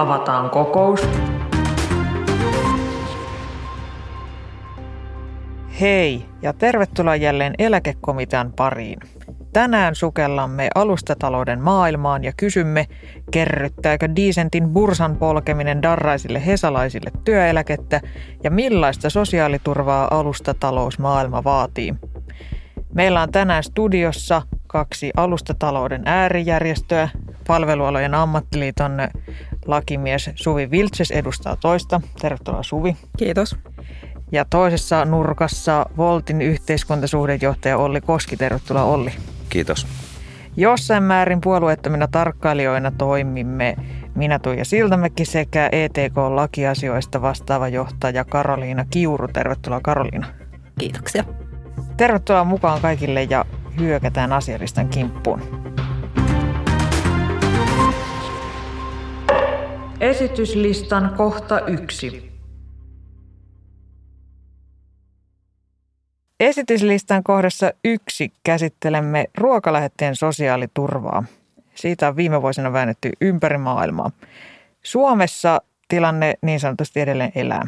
avataan 0.00 0.50
kokous. 0.50 1.08
Hei 5.80 6.24
ja 6.42 6.52
tervetuloa 6.52 7.16
jälleen 7.16 7.54
eläkekomitean 7.58 8.52
pariin. 8.56 8.98
Tänään 9.52 9.94
sukellamme 9.94 10.68
alustatalouden 10.74 11.60
maailmaan 11.60 12.24
ja 12.24 12.32
kysymme, 12.36 12.86
kerryttääkö 13.30 14.08
Diisentin 14.16 14.68
bursan 14.68 15.16
polkeminen 15.16 15.82
darraisille 15.82 16.46
hesalaisille 16.46 17.10
työeläkettä 17.24 18.00
ja 18.44 18.50
millaista 18.50 19.10
sosiaaliturvaa 19.10 20.08
alustatalousmaailma 20.10 21.44
vaatii. 21.44 21.94
Meillä 22.94 23.22
on 23.22 23.32
tänään 23.32 23.62
studiossa 23.62 24.42
kaksi 24.66 25.10
alustatalouden 25.16 26.02
äärijärjestöä. 26.04 27.08
Palvelualojen 27.46 28.14
ammattiliiton 28.14 28.92
lakimies 29.68 30.30
Suvi 30.34 30.70
Viltses 30.70 31.10
edustaa 31.10 31.56
toista. 31.56 32.00
Tervetuloa 32.20 32.62
Suvi. 32.62 32.96
Kiitos. 33.16 33.56
Ja 34.32 34.44
toisessa 34.44 35.04
nurkassa 35.04 35.86
Voltin 35.96 36.42
yhteiskuntasuhdejohtaja 36.42 37.76
Olli 37.78 38.00
Koski. 38.00 38.36
Tervetuloa 38.36 38.84
Olli. 38.84 39.12
Kiitos. 39.48 39.86
Jossain 40.56 41.02
määrin 41.02 41.40
puolueettomina 41.40 42.08
tarkkailijoina 42.08 42.90
toimimme 42.90 43.76
minä 44.14 44.38
Tuija 44.38 44.64
Siltamäki 44.64 45.24
sekä 45.24 45.68
ETK-lakiasioista 45.72 47.22
vastaava 47.22 47.68
johtaja 47.68 48.24
Karoliina 48.24 48.84
Kiuru. 48.90 49.28
Tervetuloa 49.28 49.80
Karoliina. 49.80 50.26
Kiitoksia. 50.78 51.24
Tervetuloa 51.96 52.44
mukaan 52.44 52.80
kaikille 52.80 53.22
ja 53.22 53.44
hyökätään 53.78 54.32
asialistan 54.32 54.88
kimppuun. 54.88 55.67
Esityslistan 60.00 61.14
kohta 61.16 61.60
yksi. 61.60 62.32
Esityslistan 66.40 67.22
kohdassa 67.22 67.72
yksi 67.84 68.32
käsittelemme 68.44 69.24
ruokalähetteen 69.38 70.16
sosiaaliturvaa. 70.16 71.24
Siitä 71.74 72.08
on 72.08 72.16
viime 72.16 72.42
vuosina 72.42 72.72
väännetty 72.72 73.10
ympäri 73.20 73.58
maailmaa. 73.58 74.10
Suomessa 74.82 75.60
tilanne 75.88 76.34
niin 76.42 76.60
sanotusti 76.60 77.00
edelleen 77.00 77.32
elää. 77.34 77.66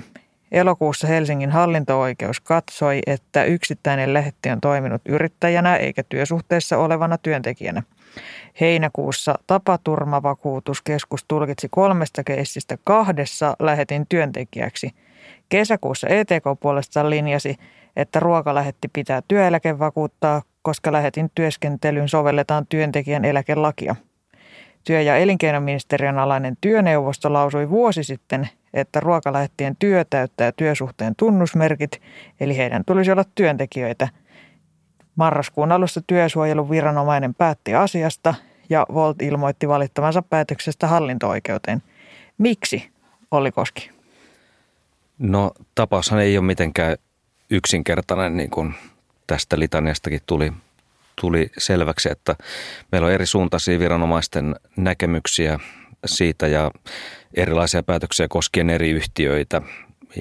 Elokuussa 0.53 1.07
Helsingin 1.07 1.51
hallinto-oikeus 1.51 2.41
katsoi, 2.41 3.01
että 3.07 3.45
yksittäinen 3.45 4.15
lähetti 4.15 4.51
on 4.51 4.61
toiminut 4.61 5.03
yrittäjänä 5.09 5.77
eikä 5.77 6.03
työsuhteessa 6.03 6.79
olevana 6.79 7.19
työntekijänä. 7.19 7.83
Heinäkuussa 8.61 9.35
tapaturmavakuutuskeskus 9.47 11.25
tulkitsi 11.29 11.69
kolmesta 11.71 12.25
keissistä 12.25 12.79
kahdessa 12.85 13.57
lähetin 13.59 14.07
työntekijäksi. 14.09 14.91
Kesäkuussa 15.49 16.09
ETK 16.09 16.45
puolestaan 16.61 17.11
linjasi, 17.11 17.57
että 17.97 18.21
ruokalähetti 18.21 18.89
pitää 18.93 19.23
työeläkevakuuttaa, 19.29 20.43
koska 20.63 20.93
lähetin 20.93 21.31
työskentelyyn 21.35 22.09
sovelletaan 22.09 22.67
työntekijän 22.67 23.25
eläkelakia. 23.25 23.97
Työ- 24.85 25.01
ja 25.01 25.17
elinkeinoministeriön 25.17 26.19
alainen 26.19 26.57
työneuvosto 26.61 27.33
lausui 27.33 27.71
vuosi 27.71 28.05
sitten, 28.05 28.49
että 28.75 29.01
ruokalähettien 29.01 29.77
työ 29.79 30.05
täyttää 30.11 30.53
työsuhteen 30.53 31.15
tunnusmerkit, 31.17 32.01
eli 32.41 32.57
heidän 32.57 32.85
tulisi 32.85 33.13
olla 33.13 33.25
työntekijöitä. 33.35 34.09
Marraskuun 35.17 35.73
alussa 35.73 36.01
työsuojeluviranomainen 36.07 37.35
päätti 37.35 37.75
asiasta 37.75 38.35
ja 38.71 38.87
Volt 38.95 39.23
ilmoitti 39.23 39.69
valittavansa 39.69 40.23
päätöksestä 40.23 40.87
hallinto-oikeuteen. 40.87 41.83
Miksi, 42.39 42.91
Olli 43.31 43.53
Koski? 43.53 43.91
No 45.19 45.53
tapaushan 45.75 46.21
ei 46.21 46.39
ole 46.39 46.47
mitenkään 46.47 46.97
yksinkertainen, 47.51 48.37
niin 48.37 48.51
kuin 48.51 48.75
tästä 49.27 49.59
litaniastakin 49.59 50.21
tuli, 50.27 50.53
tuli 51.21 51.51
selväksi, 51.59 52.09
että 52.13 52.37
meillä 52.93 53.07
on 53.07 53.13
eri 53.13 53.27
suuntaisia 53.27 53.79
viranomaisten 53.79 54.57
näkemyksiä 54.77 55.59
siitä 56.07 56.47
ja 56.47 56.71
erilaisia 57.35 57.83
päätöksiä 57.83 58.29
koskien 58.29 58.71
eri 58.71 58.91
yhtiöitä 58.91 59.63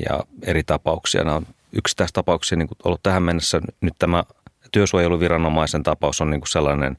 ja 0.10 0.20
eri 0.44 0.64
tapauksia. 0.64 1.24
Nämä 1.24 1.36
on 1.36 1.48
yksittäistapauksia 1.74 2.58
niin 2.58 2.68
kuin 2.68 2.78
ollut 2.84 3.04
tähän 3.04 3.24
mennessä. 3.24 3.62
Nyt 3.82 3.94
tämä 4.00 4.24
työsuojeluviranomaisen 4.72 5.84
tapaus 5.84 6.22
on 6.22 6.30
niin 6.30 6.42
kuin 6.42 6.52
sellainen 6.52 6.98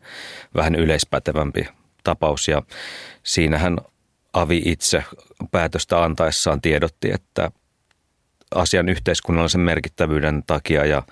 vähän 0.55 0.75
yleispätevämpi 0.75 1.69
tapaus 2.05 2.49
ja 2.49 2.63
siinähän 3.23 3.79
Avi 4.33 4.63
itse 4.65 5.05
päätöstä 5.51 6.05
antaessaan 6.05 6.61
tiedotti, 6.61 7.11
että 7.13 7.51
asian 8.55 8.89
yhteiskunnallisen 8.89 9.61
merkittävyyden 9.61 10.43
takia 10.47 10.87
ja 10.87 11.03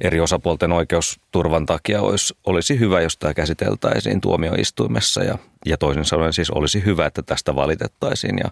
eri 0.00 0.20
osapuolten 0.20 0.72
oikeusturvan 0.72 1.66
takia 1.66 2.02
olisi, 2.02 2.34
olisi 2.46 2.78
hyvä, 2.78 3.00
jos 3.00 3.16
tämä 3.16 3.34
käsiteltäisiin 3.34 4.20
tuomioistuimessa 4.20 5.24
ja, 5.24 5.38
ja 5.66 5.78
toisin 5.78 6.04
sanoen 6.04 6.32
siis 6.32 6.50
olisi 6.50 6.84
hyvä, 6.84 7.06
että 7.06 7.22
tästä 7.22 7.54
valitettaisiin 7.54 8.38
ja 8.38 8.50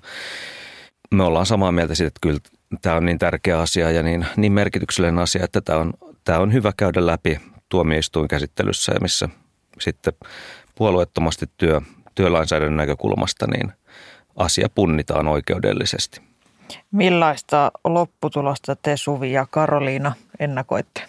me 1.11 1.25
ollaan 1.25 1.47
samaa 1.47 1.73
mieltä 1.73 1.95
siitä, 1.95 2.09
että 2.09 2.21
kyllä 2.23 2.41
tämä 2.83 2.97
on 2.97 3.05
niin 3.05 3.19
tärkeä 3.19 3.61
asia 3.61 3.91
ja 3.91 4.03
niin, 4.03 4.27
niin 4.37 4.53
merkityksellinen 4.53 5.19
asia, 5.19 5.45
että 5.45 5.61
tämä 5.61 5.79
on, 5.79 5.93
tämä 6.27 6.39
on 6.39 6.53
hyvä 6.53 6.73
käydä 6.77 7.07
läpi 7.07 7.41
tuomioistuinkäsittelyssä 7.69 8.93
ja 8.93 9.01
missä 9.01 9.29
sitten 9.81 10.13
puolueettomasti 10.75 11.47
työ, 11.57 11.81
työlainsäädännön 12.15 12.77
näkökulmasta 12.77 13.47
niin 13.47 13.73
asia 14.37 14.69
punnitaan 14.75 15.29
oikeudellisesti. 15.29 16.21
Millaista 16.91 17.71
lopputulosta 17.85 18.77
te 18.77 18.97
Suvi 18.97 19.33
ja 19.33 19.47
Karoliina 19.51 20.13
ennakoitte? 20.41 21.03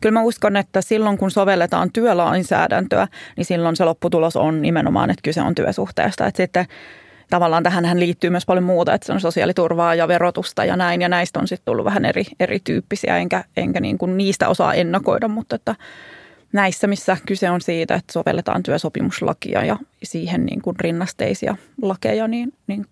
Kyllä 0.00 0.12
mä 0.12 0.22
uskon, 0.22 0.56
että 0.56 0.80
silloin 0.80 1.18
kun 1.18 1.30
sovelletaan 1.30 1.92
työlainsäädäntöä, 1.92 3.08
niin 3.36 3.44
silloin 3.44 3.76
se 3.76 3.84
lopputulos 3.84 4.36
on 4.36 4.62
nimenomaan, 4.62 5.10
että 5.10 5.22
kyse 5.22 5.42
on 5.42 5.54
työsuhteesta. 5.54 6.26
Että 6.26 6.42
sitten 6.42 6.66
tavallaan 7.30 7.62
tähän 7.62 8.00
liittyy 8.00 8.30
myös 8.30 8.46
paljon 8.46 8.64
muuta, 8.64 8.94
että 8.94 9.06
se 9.06 9.12
on 9.12 9.20
sosiaaliturvaa 9.20 9.94
ja 9.94 10.08
verotusta 10.08 10.64
ja 10.64 10.76
näin. 10.76 11.02
Ja 11.02 11.08
näistä 11.08 11.38
on 11.38 11.48
sitten 11.48 11.64
tullut 11.64 11.84
vähän 11.84 12.04
eri, 12.04 12.24
erityyppisiä, 12.40 13.16
enkä, 13.16 13.44
enkä 13.56 13.80
niin 13.80 13.98
kuin 13.98 14.16
niistä 14.16 14.48
osaa 14.48 14.74
ennakoida, 14.74 15.28
mutta 15.28 15.56
että 15.56 15.74
näissä, 16.52 16.86
missä 16.86 17.16
kyse 17.26 17.50
on 17.50 17.60
siitä, 17.60 17.94
että 17.94 18.12
sovelletaan 18.12 18.62
työsopimuslakia 18.62 19.64
ja 19.64 19.76
siihen 20.02 20.46
niin 20.46 20.62
kuin 20.62 20.76
rinnasteisia 20.80 21.56
lakeja, 21.82 22.28
niin, 22.28 22.52
niin 22.66 22.86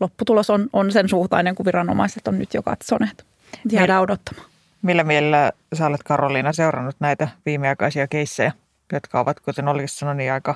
lopputulos 0.00 0.50
on, 0.50 0.68
on 0.72 0.92
sen 0.92 1.08
suhtainen, 1.08 1.54
kun 1.54 1.66
viranomaiset 1.66 2.28
on 2.28 2.38
nyt 2.38 2.54
jo 2.54 2.62
katsoneet. 2.62 3.26
Jäädään 3.70 4.02
odottamaan. 4.02 4.46
Millä 4.82 5.04
mielellä 5.04 5.52
sä 5.74 5.86
olet 5.86 6.02
Karoliina 6.02 6.52
seurannut 6.52 6.96
näitä 7.00 7.28
viimeaikaisia 7.46 8.06
keissejä, 8.06 8.52
jotka 8.92 9.20
ovat, 9.20 9.40
kuten 9.40 9.68
olisi 9.68 9.96
sanonut, 9.96 10.16
niin 10.16 10.32
aika, 10.32 10.54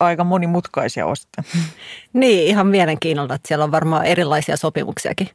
aika 0.00 0.24
monimutkaisia 0.24 1.06
osittain? 1.06 1.46
Niin, 2.12 2.46
ihan 2.48 2.66
mielenkiinnolla, 2.66 3.34
että 3.34 3.48
siellä 3.48 3.64
on 3.64 3.72
varmaan 3.72 4.04
erilaisia 4.04 4.56
sopimuksiakin 4.56 5.30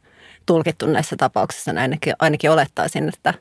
tulkittu 0.45 0.85
näissä 0.85 1.15
tapauksissa. 1.15 1.71
Ainakin, 1.77 2.13
ainakin 2.19 2.51
olettaisin, 2.51 3.09
että 3.09 3.33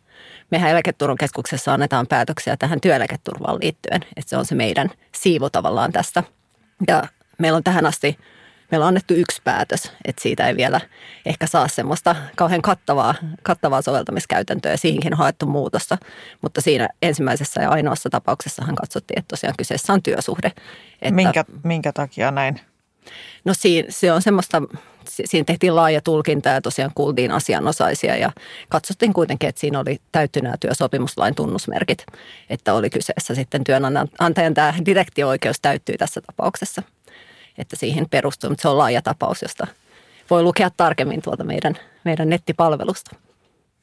mehän 0.51 0.71
eläketurvakeskuksessa 0.71 1.75
annetaan 1.75 2.07
päätöksiä 2.07 2.57
tähän 2.57 2.81
työeläketurvaan 2.81 3.59
liittyen. 3.63 4.01
Että 4.17 4.31
se 4.31 4.37
on 4.37 4.47
se 4.47 4.55
meidän 4.55 4.91
siivu 5.15 5.51
tavallaan 5.51 5.93
tästä. 5.93 6.23
Ja 6.89 7.03
meillä 7.39 7.57
on 7.57 7.65
tähän 7.65 7.87
asti– 7.87 8.19
meillä 8.71 8.85
on 8.85 8.89
annettu 8.89 9.15
yksi 9.15 9.41
päätös, 9.45 9.93
että 10.05 10.23
siitä 10.23 10.49
ei 10.49 10.57
vielä 10.57 10.81
ehkä 11.27 11.47
saa 11.47 11.69
semmoista 11.69 12.17
kauhean 12.37 12.63
kattavaa, 12.63 13.15
kattavaa 13.43 13.83
soveltamiskäytäntöä 13.83 14.73
ja 14.73 14.79
siihenkin 14.79 15.15
on 15.15 15.19
haettu 15.19 15.47
muutosta. 15.47 15.99
Mutta 16.43 16.61
siinä 16.61 16.89
ensimmäisessä 17.03 17.63
ja 17.63 17.71
ainoassa 17.71 18.11
tapauksessahan 18.11 18.75
katsottiin, 18.75 19.19
että 19.19 19.29
tosiaan 19.29 19.55
kyseessä 19.59 19.93
on 19.93 20.03
työsuhde. 20.03 20.53
Että, 21.03 21.15
minkä, 21.15 21.45
minkä 21.65 21.93
takia 21.93 22.31
näin? 22.31 22.61
No 23.45 23.55
siinä, 23.55 23.89
se 23.91 24.13
on 24.13 24.23
semmoista, 24.23 24.63
siinä 25.09 25.45
tehtiin 25.45 25.77
laaja 25.77 26.01
tulkinta 26.01 26.49
ja 26.49 26.61
tosiaan 26.61 26.91
kuultiin 26.95 27.31
asianosaisia 27.31 28.17
ja 28.17 28.33
katsottiin 28.69 29.13
kuitenkin, 29.13 29.49
että 29.49 29.61
siinä 29.61 29.81
oli 29.81 30.01
täytty 30.13 30.41
nämä 30.41 30.55
työsopimuslain 30.61 31.35
tunnusmerkit, 31.35 32.07
että 32.51 32.75
oli 32.75 32.91
kyseessä 32.91 33.35
sitten 33.35 33.65
työnantajan 33.65 34.55
tämä 34.55 34.75
direktio-oikeus 34.85 35.61
täyttyy 35.61 35.99
tässä 35.99 36.21
tapauksessa 36.21 36.83
että 37.59 37.77
siihen 37.77 38.07
perustuu, 38.11 38.51
mutta 38.51 38.63
se 38.63 38.69
on 38.69 38.79
laaja 38.79 39.03
tapaus, 39.03 39.43
josta 39.43 39.67
voi 40.31 40.43
lukea 40.43 40.71
tarkemmin 40.77 41.23
tuolta 41.23 41.45
meidän, 41.45 41.75
meidän 42.05 42.29
nettipalvelusta. 42.29 43.17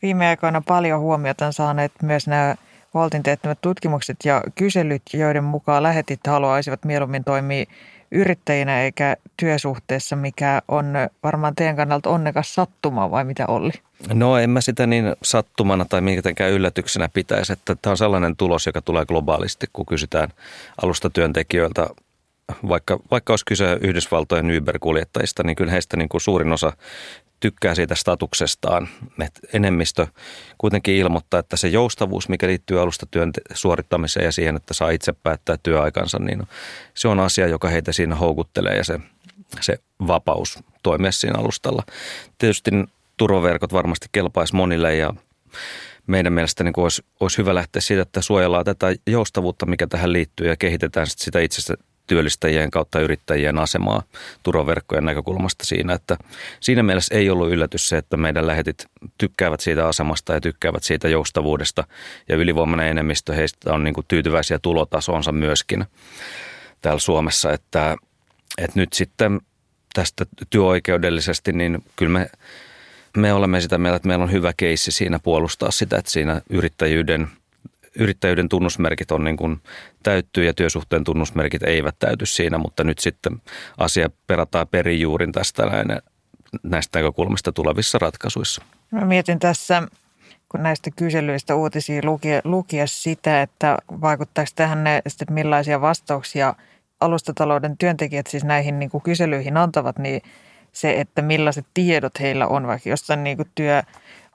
Viime 0.01 0.27
aikoina 0.27 0.61
paljon 0.67 0.99
huomiota 0.99 1.45
on 1.45 1.53
saaneet 1.53 1.91
myös 2.01 2.27
nämä 2.27 2.55
Voltin 2.93 3.23
teettämät 3.23 3.57
tutkimukset 3.61 4.17
ja 4.25 4.41
kyselyt, 4.55 5.01
joiden 5.13 5.43
mukaan 5.43 5.83
lähetit 5.83 6.19
haluaisivat 6.27 6.85
mieluummin 6.85 7.23
toimia 7.23 7.65
yrittäjinä 8.11 8.81
eikä 8.81 9.17
työsuhteessa, 9.37 10.15
mikä 10.15 10.61
on 10.67 10.93
varmaan 11.23 11.55
teidän 11.55 11.75
kannalta 11.75 12.09
onnekas 12.09 12.55
sattuma 12.55 13.11
vai 13.11 13.23
mitä 13.23 13.45
Olli? 13.47 13.71
No 14.13 14.37
en 14.37 14.49
mä 14.49 14.61
sitä 14.61 14.87
niin 14.87 15.15
sattumana 15.23 15.85
tai 15.85 16.01
mitenkään 16.01 16.51
yllätyksenä 16.51 17.09
pitäisi, 17.13 17.53
että 17.53 17.75
tämä 17.75 17.91
on 17.91 17.97
sellainen 17.97 18.35
tulos, 18.35 18.65
joka 18.65 18.81
tulee 18.81 19.05
globaalisti, 19.05 19.67
kun 19.73 19.85
kysytään 19.85 20.29
alustatyöntekijöiltä 20.81 21.87
vaikka, 22.69 22.99
vaikka 23.11 23.33
olisi 23.33 23.45
kyse 23.45 23.77
Yhdysvaltojen 23.81 24.57
Uber-kuljettajista, 24.57 25.43
niin 25.43 25.55
kyllä 25.55 25.71
heistä 25.71 25.97
niin 25.97 26.09
kuin 26.09 26.21
suurin 26.21 26.53
osa 26.53 26.73
tykkää 27.39 27.75
siitä 27.75 27.95
statuksestaan. 27.95 28.87
Et 29.23 29.39
enemmistö 29.53 30.07
kuitenkin 30.57 30.95
ilmoittaa, 30.95 31.39
että 31.39 31.57
se 31.57 31.67
joustavuus, 31.67 32.29
mikä 32.29 32.47
liittyy 32.47 32.81
alustatyön 32.81 33.31
suorittamiseen 33.53 34.25
ja 34.25 34.31
siihen, 34.31 34.55
että 34.55 34.73
saa 34.73 34.89
itse 34.89 35.13
päättää 35.13 35.57
työaikansa, 35.63 36.19
niin 36.19 36.43
se 36.93 37.07
on 37.07 37.19
asia, 37.19 37.47
joka 37.47 37.67
heitä 37.67 37.91
siinä 37.91 38.15
houkuttelee 38.15 38.77
ja 38.77 38.83
se, 38.83 38.99
se 39.61 39.79
vapaus 40.07 40.59
toimia 40.83 41.11
siinä 41.11 41.39
alustalla. 41.39 41.83
Tietysti 42.37 42.71
turvaverkot 43.17 43.73
varmasti 43.73 44.07
kelpaisi 44.11 44.55
monille 44.55 44.95
ja 44.95 45.13
meidän 46.07 46.33
mielestä 46.33 46.63
niin 46.63 46.73
olisi, 46.77 47.05
olisi 47.19 47.37
hyvä 47.37 47.55
lähteä 47.55 47.81
siitä, 47.81 48.01
että 48.01 48.21
suojellaan 48.21 48.65
tätä 48.65 48.87
joustavuutta, 49.07 49.65
mikä 49.65 49.87
tähän 49.87 50.13
liittyy 50.13 50.47
ja 50.47 50.55
kehitetään 50.55 51.07
sitä 51.09 51.39
itse 51.39 51.73
työllistäjien 52.07 52.71
kautta 52.71 52.99
yrittäjien 52.99 53.59
asemaa 53.59 54.03
turvaverkkojen 54.43 55.05
näkökulmasta 55.05 55.65
siinä, 55.65 55.93
että 55.93 56.17
siinä 56.59 56.83
mielessä 56.83 57.15
ei 57.15 57.29
ollut 57.29 57.49
yllätys 57.49 57.89
se, 57.89 57.97
että 57.97 58.17
meidän 58.17 58.47
lähetit 58.47 58.85
tykkäävät 59.17 59.59
siitä 59.59 59.87
asemasta 59.87 60.33
ja 60.33 60.41
tykkäävät 60.41 60.83
siitä 60.83 61.07
joustavuudesta 61.07 61.83
ja 62.29 62.35
ylivoimainen 62.35 62.87
enemmistö 62.87 63.33
heistä 63.33 63.73
on 63.73 63.83
niin 63.83 63.93
kuin 63.93 64.05
tyytyväisiä 64.07 64.59
tulotasoonsa 64.59 65.31
myöskin 65.31 65.85
täällä 66.81 66.99
Suomessa, 66.99 67.53
että, 67.53 67.95
että 68.57 68.79
nyt 68.79 68.93
sitten 68.93 69.41
tästä 69.93 70.25
työoikeudellisesti, 70.49 71.53
niin 71.53 71.83
kyllä 71.95 72.11
me, 72.11 72.29
me 73.17 73.33
olemme 73.33 73.61
sitä 73.61 73.77
mieltä, 73.77 73.95
että 73.95 74.07
meillä 74.07 74.23
on 74.23 74.31
hyvä 74.31 74.53
keissi 74.57 74.91
siinä 74.91 75.19
puolustaa 75.19 75.71
sitä, 75.71 75.97
että 75.97 76.11
siinä 76.11 76.41
yrittäjyyden– 76.49 77.27
yrittäjyyden 77.99 78.49
tunnusmerkit 78.49 79.11
on 79.11 79.23
niin 79.23 79.37
kuin 79.37 79.61
täyttyy 80.03 80.45
ja 80.45 80.53
työsuhteen 80.53 81.03
tunnusmerkit 81.03 81.63
eivät 81.63 81.95
täyty 81.99 82.25
siinä, 82.25 82.57
mutta 82.57 82.83
nyt 82.83 82.99
sitten 82.99 83.41
asia 83.77 84.09
perataan 84.27 84.67
perijuurin 84.67 85.31
tästä 85.31 85.65
näin, 85.65 85.87
näistä 86.63 86.99
näkökulmista 86.99 87.51
tulevissa 87.51 87.99
ratkaisuissa. 87.99 88.63
Mä 88.91 89.05
mietin 89.05 89.39
tässä, 89.39 89.83
kun 90.49 90.63
näistä 90.63 90.89
kyselyistä 90.95 91.55
uutisia 91.55 92.01
lukia, 92.03 92.41
lukia 92.43 92.87
sitä, 92.87 93.41
että 93.41 93.77
vaikuttaako 94.01 94.51
tähän 94.55 94.83
ne, 94.83 94.97
että 94.97 95.33
millaisia 95.33 95.81
vastauksia 95.81 96.55
alustatalouden 96.99 97.77
työntekijät 97.77 98.27
siis 98.27 98.43
näihin 98.43 98.79
niin 98.79 98.89
kuin 98.89 99.03
kyselyihin 99.03 99.57
antavat, 99.57 99.99
niin 99.99 100.21
se, 100.71 100.99
että 100.99 101.21
millaiset 101.21 101.65
tiedot 101.73 102.19
heillä 102.19 102.47
on, 102.47 102.67
vaikka 102.67 102.89
jostain 102.89 103.23
niin 103.23 103.37
kuin 103.37 103.49
työ, 103.55 103.83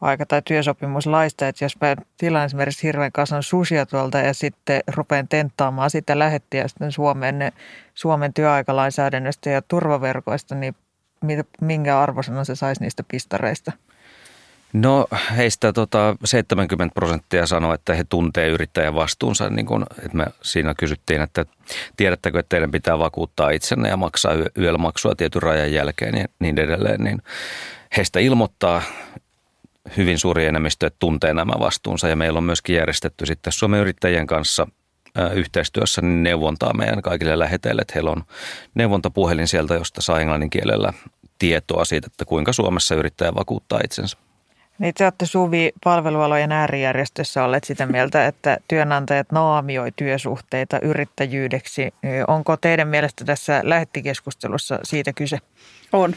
aika- 0.03 0.27
tai 0.27 0.43
työsopimuslaista, 0.45 1.49
että 1.49 1.65
jos 1.65 1.81
mä 1.81 1.97
tilaan 2.19 2.47
esimerkiksi 2.47 2.83
hirveän 2.83 3.13
kasan 3.13 3.43
susia 3.43 3.87
tuolta 3.87 4.19
ja 4.19 4.35
sitten 4.35 4.81
rupean 4.95 5.29
tenttaamaan 5.29 5.91
sitä 5.91 6.19
lähettiä 6.19 6.69
sitten 6.69 6.93
Suomen, 6.93 7.53
Suomen 7.95 8.35
työaikalainsäädännöstä 8.35 9.51
ja 9.51 9.63
turvaverkoista, 9.63 10.55
niin 10.55 10.75
minkä 11.61 12.01
arvosanan 12.01 12.47
se 12.47 12.55
saisi 12.55 12.83
niistä 12.83 13.03
pistareista? 13.11 13.73
No 14.73 15.07
heistä 15.37 15.73
tota 15.73 16.17
70 16.25 16.95
prosenttia 16.95 17.47
sanoi, 17.47 17.75
että 17.75 17.95
he 17.95 18.05
tuntee 18.05 18.49
yrittäjän 18.49 18.95
vastuunsa. 18.95 19.51
Niin 19.51 19.67
kun, 19.67 19.87
että 19.99 20.17
me 20.17 20.27
siinä 20.43 20.75
kysyttiin, 20.75 21.21
että 21.21 21.47
tiedättekö, 21.97 22.39
että 22.39 22.49
teidän 22.49 22.71
pitää 22.71 22.99
vakuuttaa 22.99 23.51
itsenne 23.51 23.89
ja 23.89 23.97
maksaa 23.97 24.33
yöllä 24.59 25.15
tietyn 25.17 25.43
rajan 25.43 25.73
jälkeen 25.73 26.19
ja 26.19 26.27
niin 26.39 26.59
edelleen. 26.59 27.05
Niin 27.05 27.23
heistä 27.97 28.21
ilmoittaa 28.21 28.83
hyvin 29.97 30.19
suuri 30.19 30.47
enemmistö 30.47 30.91
tuntee 30.99 31.35
nämä 31.35 31.53
vastuunsa 31.59 32.09
ja 32.09 32.17
meillä 32.17 32.37
on 32.37 32.45
myöskin 32.45 32.77
järjestetty 32.77 33.27
sitten 33.27 33.53
Suomen 33.53 33.81
yrittäjien 33.81 34.27
kanssa 34.27 34.67
yhteistyössä 35.35 36.03
niin 36.03 36.23
neuvontaa 36.23 36.75
meidän 36.75 37.03
kaikille 37.03 37.39
läheteille, 37.39 37.83
että 37.83 37.95
heillä 37.95 38.11
on 38.11 38.25
neuvontapuhelin 38.75 39.49
sieltä, 39.49 39.75
josta 39.75 40.03
saa 40.03 40.21
englannin 40.21 40.51
kielellä 40.51 40.93
tietoa 41.39 41.85
siitä, 41.85 42.07
että 42.07 42.25
kuinka 42.25 42.53
Suomessa 42.53 42.95
yrittäjä 42.95 43.35
vakuuttaa 43.35 43.81
itsensä. 43.85 44.17
Niin 44.79 44.95
te 44.95 45.05
olette 45.05 45.27
Suvi 45.27 45.73
palvelualojen 45.85 46.53
äärijärjestössä 46.53 47.45
olleet 47.45 47.65
sitä 47.65 47.87
mieltä, 47.87 48.27
että 48.27 48.59
työnantajat 48.69 49.33
naamioi 49.33 49.93
työsuhteita 49.97 50.81
yrittäjyydeksi. 50.81 51.95
Onko 52.29 52.57
teidän 52.57 52.89
mielestä 52.89 53.25
tässä 53.25 53.61
lähettikeskustelussa 53.65 54.79
siitä 54.83 55.13
kyse? 55.13 55.39
On 55.93 56.15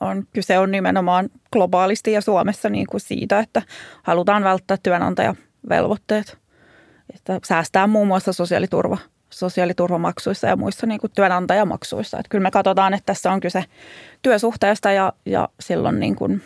on, 0.00 0.24
kyse 0.32 0.58
on 0.58 0.70
nimenomaan 0.70 1.28
globaalisti 1.52 2.12
ja 2.12 2.20
Suomessa 2.20 2.68
niin 2.68 2.86
kuin 2.86 3.00
siitä, 3.00 3.38
että 3.38 3.62
halutaan 4.02 4.44
välttää 4.44 4.76
työnantajavelvoitteet. 4.82 6.38
Että 7.14 7.40
säästää 7.44 7.86
muun 7.86 8.06
muassa 8.06 8.32
sosiaaliturva, 8.32 8.98
sosiaaliturvamaksuissa 9.30 10.46
ja 10.46 10.56
muissa 10.56 10.86
niin 10.86 11.00
kuin 11.00 11.12
työnantajamaksuissa. 11.14 12.18
Että 12.18 12.28
kyllä 12.28 12.42
me 12.42 12.50
katsotaan, 12.50 12.94
että 12.94 13.06
tässä 13.06 13.32
on 13.32 13.40
kyse 13.40 13.64
työsuhteesta 14.22 14.92
ja, 14.92 15.12
ja 15.26 15.48
silloin 15.60 16.00
niin 16.00 16.16
kuin, 16.16 16.42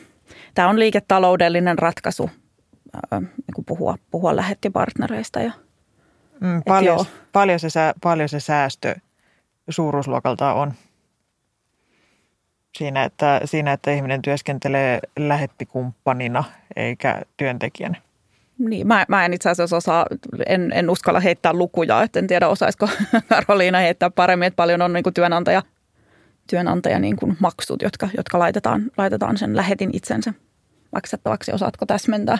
tämä 0.54 0.69
on 0.69 0.78
liiketaloudellinen 0.78 1.78
ratkaisu 1.78 2.31
niin 3.20 3.54
kuin 3.54 3.64
puhua, 3.64 3.96
puhua 4.10 4.37
lähettipartnereista. 4.37 5.40
Ja, 5.40 5.52
mm, 6.40 6.62
paljon, 6.62 7.06
paljon, 7.32 7.60
se, 7.60 7.70
paljon 8.02 8.28
se 8.28 8.40
säästö 8.40 8.94
suuruusluokalta 9.70 10.52
on? 10.52 10.72
Siinä, 12.79 13.05
että, 13.05 13.41
siinä, 13.45 13.73
että 13.73 13.91
ihminen 13.91 14.23
työskentelee 14.23 15.01
lähettikumppanina 15.19 16.45
eikä 16.77 17.23
työntekijänä. 17.37 17.97
Niin, 18.59 18.87
mä, 18.87 19.05
mä 19.09 19.25
en 19.25 19.35
itse 19.35 19.51
asiassa 19.51 19.77
osaa, 19.77 20.07
en, 20.47 20.73
en 20.75 20.91
uskalla 20.91 21.21
heittää 21.21 21.53
lukuja, 21.53 22.03
että 22.03 22.19
en 22.19 22.27
tiedä 22.27 22.49
osaisiko 22.49 22.89
Karoliina 23.29 23.79
heittää 23.79 24.11
paremmin, 24.11 24.47
että 24.47 24.57
paljon 24.57 24.83
on 24.83 24.93
niin 24.93 25.03
kuin 25.03 25.15
työnantaja, 25.15 25.63
työnantaja 26.51 26.99
niin 26.99 27.17
kuin 27.17 27.37
maksut, 27.41 27.83
jotka, 27.83 28.09
jotka 28.17 28.39
laitetaan, 28.39 28.83
laitetaan 28.97 29.39
sen 29.39 29.57
lähetin 29.57 29.91
itsensä 29.93 30.35
maksettavaksi. 30.93 31.53
Osaatko 31.53 31.87
täsmentää? 31.87 32.39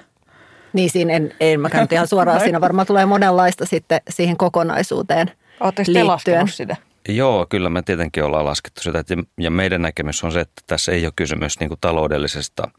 Niin, 0.73 0.91
siinä 0.91 1.13
en, 1.13 1.35
en 1.41 1.61
mä 1.61 1.69
ihan 1.91 2.07
suoraan. 2.07 2.41
Siinä 2.45 2.61
varmaan 2.61 2.87
tulee 2.87 3.07
monenlaista 3.07 3.67
sitten 3.67 4.01
siihen 4.11 4.37
kokonaisuuteen 4.37 5.31
Oletteko 5.61 5.93
liittyen. 5.93 6.49
sitä? 6.49 6.77
Joo, 7.09 7.47
kyllä 7.49 7.71
me 7.71 7.83
tietenkin 7.83 8.25
ollaan 8.25 8.45
laskettu 8.45 8.81
sitä. 8.83 9.05
Ja 9.39 9.51
meidän 9.51 9.83
näkemys 9.83 10.25
on 10.25 10.33
se, 10.33 10.41
että 10.41 10.63
tässä 10.67 10.93
ei 10.93 11.07
ole 11.07 11.13
kysymys 11.17 11.61
niin 11.61 11.71
taloudellisesta. 11.81 12.71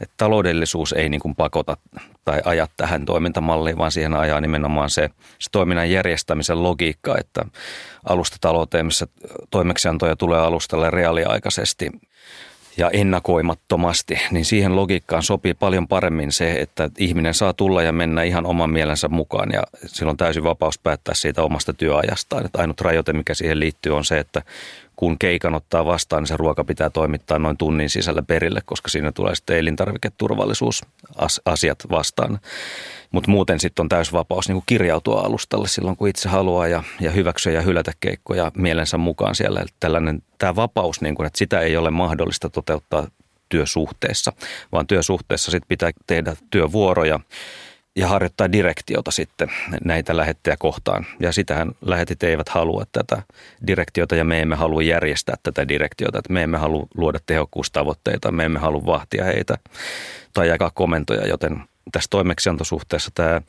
Että 0.00 0.14
taloudellisuus 0.16 0.92
ei 0.92 1.08
niin 1.08 1.20
kuin 1.20 1.34
pakota 1.36 1.76
tai 2.24 2.40
aja 2.44 2.68
tähän 2.76 3.04
toimintamalliin, 3.04 3.78
vaan 3.78 3.92
siihen 3.92 4.14
ajaa 4.14 4.40
nimenomaan 4.40 4.90
se, 4.90 5.10
se 5.38 5.50
toiminnan 5.52 5.90
järjestämisen 5.90 6.62
logiikka, 6.62 7.18
että 7.18 7.44
alustatalouteen, 8.08 8.86
missä 8.86 9.06
toimeksiantoja 9.50 10.16
tulee 10.16 10.40
alustalle 10.40 10.90
reaaliaikaisesti– 10.90 11.90
ja 12.76 12.90
ennakoimattomasti, 12.90 14.18
niin 14.30 14.44
siihen 14.44 14.76
logiikkaan 14.76 15.22
sopii 15.22 15.54
paljon 15.54 15.88
paremmin 15.88 16.32
se, 16.32 16.52
että 16.52 16.90
ihminen 16.98 17.34
saa 17.34 17.52
tulla 17.52 17.82
ja 17.82 17.92
mennä 17.92 18.22
ihan 18.22 18.46
oman 18.46 18.70
mielensä 18.70 19.08
mukaan 19.08 19.50
ja 19.52 19.62
silloin 19.86 20.16
täysin 20.16 20.44
vapaus 20.44 20.78
päättää 20.78 21.14
siitä 21.14 21.42
omasta 21.42 21.72
työajastaan. 21.72 22.46
Että 22.46 22.58
ainut 22.60 22.80
rajoite, 22.80 23.12
mikä 23.12 23.34
siihen 23.34 23.60
liittyy, 23.60 23.96
on 23.96 24.04
se, 24.04 24.18
että 24.18 24.42
kun 24.96 25.18
keikan 25.18 25.54
ottaa 25.54 25.84
vastaan, 25.84 26.22
niin 26.22 26.28
se 26.28 26.36
ruoka 26.36 26.64
pitää 26.64 26.90
toimittaa 26.90 27.38
noin 27.38 27.56
tunnin 27.56 27.90
sisällä 27.90 28.22
perille, 28.22 28.60
koska 28.64 28.88
siinä 28.88 29.12
tulee 29.12 29.34
sitten 29.34 29.58
elintarviketurvallisuusasiat 29.58 31.78
vastaan. 31.90 32.38
Mutta 33.12 33.30
muuten 33.30 33.60
sitten 33.60 33.82
on 33.82 33.88
täysvapaus 33.88 34.48
niin 34.48 34.62
kirjautua 34.66 35.20
alustalle 35.20 35.68
silloin, 35.68 35.96
kun 35.96 36.08
itse 36.08 36.28
haluaa 36.28 36.68
ja, 36.68 36.82
ja 37.00 37.10
hyväksyä 37.10 37.52
ja 37.52 37.62
hylätä 37.62 37.92
keikkoja 38.00 38.52
mielensä 38.56 38.98
mukaan 38.98 39.34
siellä. 39.34 39.60
Eli 39.60 39.68
tällainen 39.80 40.22
tämä 40.38 40.56
vapaus, 40.56 41.00
niin 41.00 41.14
kuin, 41.14 41.26
että 41.26 41.38
sitä 41.38 41.60
ei 41.60 41.76
ole 41.76 41.90
mahdollista 41.90 42.50
toteuttaa 42.50 43.06
työsuhteessa, 43.48 44.32
vaan 44.72 44.86
työsuhteessa 44.86 45.50
sitten 45.50 45.68
pitää 45.68 45.90
tehdä 46.06 46.36
työvuoroja 46.50 47.20
ja 47.96 48.08
harjoittaa 48.08 48.52
direktiota 48.52 49.10
sitten 49.10 49.48
näitä 49.84 50.16
lähettejä 50.16 50.56
kohtaan. 50.58 51.06
Ja 51.20 51.32
sitähän 51.32 51.72
lähetit 51.80 52.22
eivät 52.22 52.48
halua 52.48 52.84
tätä 52.92 53.22
direktiota 53.66 54.16
ja 54.16 54.24
me 54.24 54.40
emme 54.40 54.56
halua 54.56 54.82
järjestää 54.82 55.36
tätä 55.42 55.68
direktiota. 55.68 56.18
Että 56.18 56.32
me 56.32 56.42
emme 56.42 56.58
halua 56.58 56.86
luoda 56.96 57.18
tehokkuustavoitteita, 57.26 58.32
me 58.32 58.44
emme 58.44 58.58
halua 58.58 58.86
vahtia 58.86 59.24
heitä 59.24 59.58
tai 60.32 60.48
jakaa 60.48 60.70
komentoja, 60.74 61.26
joten 61.26 61.62
tässä 61.92 62.08
toimeksiantosuhteessa 62.10 63.10
tämä 63.14 63.40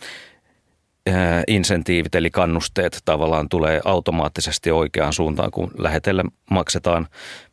insentiivit 1.48 2.16
eli 2.16 2.30
kannusteet 2.30 3.02
tavallaan 3.06 3.50
tulee 3.50 3.82
automaattisesti 3.86 4.72
oikeaan 4.72 5.14
suuntaan, 5.14 5.52
kun 5.52 5.72
lähetelle 5.78 6.24
maksetaan 6.50 7.08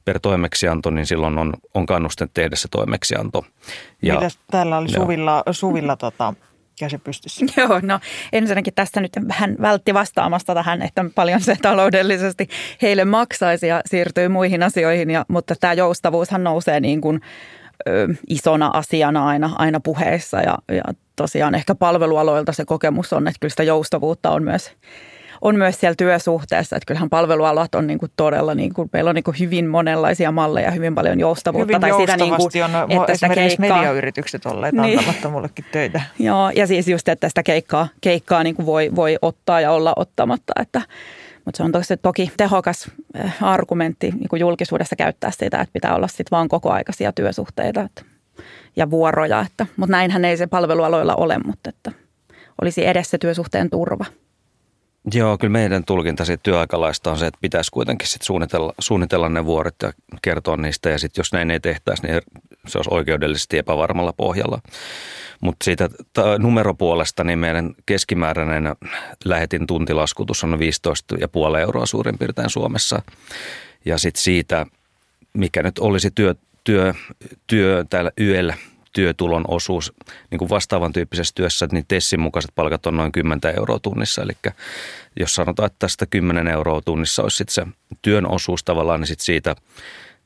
per 0.05 0.21
toimeksianto, 0.21 0.91
niin 0.91 1.07
silloin 1.07 1.39
on, 1.39 1.55
on 1.75 1.87
kannuste 1.87 2.29
tehdä 2.35 2.57
se 2.57 2.69
toimeksianto. 2.69 3.45
Ja, 4.03 4.15
Mitäs 4.15 4.39
täällä 4.51 4.79
oli 4.79 4.89
Suvilla, 4.89 5.43
Suvilla 5.51 5.97
tota, 5.97 6.35
käsi 6.83 6.99
pystyssä? 6.99 7.47
Joo, 7.57 7.81
no 7.83 8.01
ensinnäkin 8.33 8.75
tässä 8.75 9.01
nyt 9.01 9.13
vähän 9.29 9.57
vältti 9.61 9.95
vastaamasta 9.95 10.55
tähän, 10.55 10.83
että 10.83 11.05
paljon 11.15 11.41
se 11.41 11.57
taloudellisesti 11.63 12.49
heille 12.83 13.05
maksaisi 13.05 13.67
ja 13.67 13.81
siirtyy 13.87 14.29
muihin 14.29 14.63
asioihin, 14.63 15.11
ja, 15.11 15.25
mutta 15.29 15.55
tämä 15.61 15.73
joustavuushan 15.73 16.45
nousee 16.45 16.81
niin 16.81 17.01
kuin 17.01 17.21
ö, 17.89 18.09
isona 18.29 18.71
asiana 18.75 19.27
aina, 19.27 19.51
aina 19.59 19.81
puheessa 19.81 20.41
ja, 20.41 20.59
ja 20.69 20.83
tosiaan 21.17 21.55
ehkä 21.55 21.75
palvelualoilta 21.75 22.53
se 22.53 22.65
kokemus 22.65 23.13
on, 23.13 23.29
että 23.29 23.39
kyllä 23.41 23.51
sitä 23.51 23.63
joustavuutta 23.63 24.31
on 24.31 24.43
myös 24.43 24.73
on 25.43 25.57
myös 25.57 25.81
siellä 25.81 25.95
työsuhteessa. 25.95 26.77
Että 26.77 26.87
kyllähän 26.87 27.11
palvelualat 27.11 27.75
on 27.75 27.87
niin 27.87 27.99
kuin 27.99 28.13
todella, 28.17 28.55
niin 28.55 28.75
kuin, 28.75 28.91
meillä 28.93 29.09
on 29.09 29.15
niin 29.15 29.25
kuin 29.25 29.39
hyvin 29.39 29.69
monenlaisia 29.69 30.33
malleja, 30.33 30.71
hyvin 30.71 30.95
paljon 30.95 31.21
joustavuutta. 31.21 31.67
Hyvin 31.67 31.81
tai 31.81 32.01
sitä 32.01 32.17
niin 32.17 32.37
kuin, 32.37 32.65
on 32.65 32.91
että 32.91 33.13
esimerkiksi 33.13 33.57
keikkaa, 33.57 33.79
mediayritykset 33.79 34.47
olleet 34.47 34.75
niin. 34.75 34.99
antamatta 34.99 35.29
mullekin 35.29 35.65
töitä. 35.73 36.01
Joo, 36.19 36.51
ja 36.51 36.67
siis 36.67 36.89
just, 36.89 37.09
että 37.09 37.29
sitä 37.29 37.43
keikkaa, 37.43 37.89
keikkaa 38.01 38.43
niin 38.43 38.55
kuin 38.55 38.67
voi, 38.67 38.91
voi 38.95 39.17
ottaa 39.23 39.61
ja 39.61 39.73
olla 39.73 39.93
ottamatta. 39.97 40.53
Että, 40.61 40.83
mutta 41.45 41.57
se 41.57 41.63
on 41.63 41.73
toki, 41.73 41.97
toki 42.03 42.33
tehokas 42.37 42.91
eh, 43.15 43.33
argumentti 43.41 44.11
niin 44.11 44.29
kuin 44.29 44.41
julkisuudessa 44.41 44.97
käyttää 44.97 45.31
sitä, 45.31 45.47
että 45.47 45.73
pitää 45.73 45.95
olla 45.95 46.09
sitten 46.09 46.31
vaan 46.31 46.49
kokoaikaisia 46.49 47.13
työsuhteita 47.13 47.81
että, 47.81 48.03
ja 48.77 48.91
vuoroja. 48.91 49.41
Että, 49.41 49.67
mutta 49.77 49.93
näinhän 49.93 50.25
ei 50.25 50.37
se 50.37 50.47
palvelualoilla 50.47 51.15
ole, 51.15 51.39
mutta 51.45 51.69
että 51.69 51.93
olisi 52.63 52.87
edessä 52.87 53.19
työsuhteen 53.19 53.71
turva. 53.71 54.05
Joo, 55.15 55.39
kyllä 55.39 55.53
meidän 55.53 55.85
tulkinta 55.85 56.25
siitä 56.25 56.43
työaikalaista 56.43 57.11
on 57.11 57.19
se, 57.19 57.27
että 57.27 57.39
pitäisi 57.41 57.71
kuitenkin 57.71 58.09
sit 58.09 58.23
suunnitella, 58.23 58.73
suunnitella 58.79 59.29
ne 59.29 59.45
vuoret 59.45 59.75
ja 59.83 59.93
kertoa 60.23 60.57
niistä. 60.57 60.91
Ja 60.91 60.99
sitten 60.99 61.21
jos 61.21 61.33
näin 61.33 61.51
ei 61.51 61.61
tehtäisi, 61.61 62.03
niin 62.03 62.21
se 62.67 62.79
olisi 62.79 62.91
oikeudellisesti 62.95 63.59
epävarmalla 63.59 64.13
pohjalla. 64.13 64.61
Mutta 65.41 65.65
siitä 65.65 65.91
numeropuolesta 66.39 67.25
niin 67.25 67.39
meidän 67.39 67.75
keskimääräinen 67.87 68.65
lähetin 69.25 69.67
tuntilaskutus 69.67 70.45
on 70.45 70.59
15,5 71.55 71.59
euroa 71.59 71.87
suurin 71.87 72.19
piirtein 72.19 72.51
Suomessa. 72.51 73.03
Ja 73.85 73.99
sitten 73.99 74.23
siitä, 74.23 74.67
mikä 75.33 75.63
nyt 75.63 75.79
olisi 75.79 76.11
työ, 76.11 76.35
työ, 76.65 76.95
työ 77.47 77.85
täällä 77.91 78.11
YEllä 78.21 78.55
työtulon 78.93 79.45
osuus 79.49 79.93
niin 80.31 80.39
kuin 80.39 80.49
vastaavan 80.49 80.93
tyyppisessä 80.93 81.35
työssä, 81.35 81.69
niin 81.73 81.85
Tessin 81.89 82.21
mukaiset 82.21 82.51
palkat 82.55 82.87
on 82.87 82.97
noin 82.97 83.13
10 83.13 83.41
euroa 83.57 83.79
tunnissa. 83.79 84.23
Eli 84.23 84.33
jos 85.21 85.35
sanotaan, 85.35 85.67
että 85.67 85.79
tästä 85.79 86.07
10 86.07 86.49
euroa 86.49 86.81
tunnissa 86.85 87.23
olisi 87.23 87.37
sitten 87.37 87.55
se 87.55 87.67
työn 88.03 88.27
osuus 88.27 88.65
tavallaan, 88.65 89.01
niin 89.01 89.07
sitten 89.07 89.25
siitä 89.25 89.57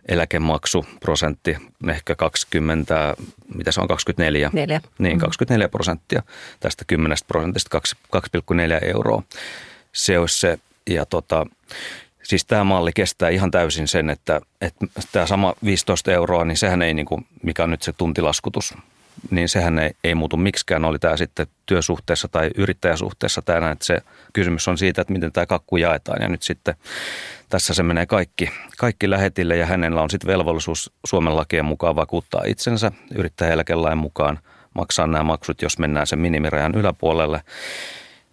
eläkemaksuprosentti 0.08 1.56
ehkä 1.88 2.14
20, 2.14 3.14
mitä 3.54 3.72
se 3.72 3.80
on, 3.80 3.88
24? 3.88 4.50
Neljä. 4.52 4.80
Niin, 4.98 5.18
24 5.18 5.66
mm. 5.66 5.70
prosenttia 5.70 6.22
tästä 6.60 6.84
10 6.86 7.18
prosentista, 7.26 7.80
2,4 8.16 8.88
euroa. 8.94 9.22
Se 9.92 10.18
olisi 10.18 10.38
se, 10.38 10.58
ja 10.90 11.06
tota, 11.06 11.46
Siis 12.26 12.44
tämä 12.44 12.64
malli 12.64 12.90
kestää 12.94 13.28
ihan 13.28 13.50
täysin 13.50 13.88
sen, 13.88 14.10
että, 14.10 14.40
että 14.60 14.86
tämä 15.12 15.26
sama 15.26 15.54
15 15.64 16.12
euroa, 16.12 16.44
niin 16.44 16.56
sehän 16.56 16.82
ei, 16.82 16.94
niin 16.94 17.06
kuin, 17.06 17.26
mikä 17.42 17.64
on 17.64 17.70
nyt 17.70 17.82
se 17.82 17.92
tuntilaskutus, 17.92 18.74
niin 19.30 19.48
sehän 19.48 19.78
ei, 19.78 19.90
ei 20.04 20.14
muutu 20.14 20.36
miksikään. 20.36 20.84
Oli 20.84 20.98
tämä 20.98 21.16
sitten 21.16 21.46
työsuhteessa 21.66 22.28
tai 22.28 22.50
yrittäjäsuhteessa 22.56 23.42
tänään, 23.42 23.72
että 23.72 23.84
se 23.84 24.02
kysymys 24.32 24.68
on 24.68 24.78
siitä, 24.78 25.00
että 25.00 25.12
miten 25.12 25.32
tämä 25.32 25.46
kakku 25.46 25.76
jaetaan. 25.76 26.22
Ja 26.22 26.28
nyt 26.28 26.42
sitten 26.42 26.74
tässä 27.48 27.74
se 27.74 27.82
menee 27.82 28.06
kaikki, 28.06 28.50
kaikki 28.78 29.10
lähetille 29.10 29.56
ja 29.56 29.66
hänellä 29.66 30.02
on 30.02 30.10
sitten 30.10 30.28
velvollisuus 30.28 30.92
Suomen 31.06 31.36
lakien 31.36 31.64
mukaan 31.64 31.96
vakuuttaa 31.96 32.42
itsensä 32.46 32.92
yrittäjäeläkelain 33.14 33.98
mukaan 33.98 34.38
maksaa 34.74 35.06
nämä 35.06 35.24
maksut, 35.24 35.62
jos 35.62 35.78
mennään 35.78 36.06
sen 36.06 36.18
minimirajan 36.18 36.74
yläpuolelle. 36.74 37.40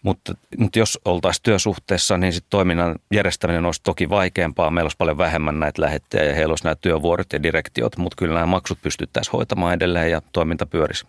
Mutta, 0.04 0.34
mutta 0.58 0.80
jos 0.80 1.00
oltaisiin 1.06 1.44
työsuhteessa, 1.44 2.18
niin 2.18 2.34
sitten 2.34 2.50
toiminnan 2.50 2.96
järjestäminen 3.14 3.66
olisi 3.66 3.84
toki 3.84 4.10
vaikeampaa. 4.10 4.72
Meillä 4.72 4.86
olisi 4.86 4.98
paljon 4.98 5.18
vähemmän 5.18 5.60
näitä 5.60 5.82
lähettejä 5.82 6.24
ja 6.24 6.36
heillä 6.36 6.52
olisi 6.52 6.64
nämä 6.64 6.76
työvuorot 6.76 7.34
ja 7.34 7.44
direktiot, 7.44 7.98
mutta 7.98 8.16
kyllä 8.16 8.34
nämä 8.34 8.46
maksut 8.46 8.82
pystyttäisiin 8.82 9.32
hoitamaan 9.32 9.74
edelleen 9.74 10.12
ja 10.12 10.22
toiminta 10.32 10.66
pyörisi. 10.66 11.08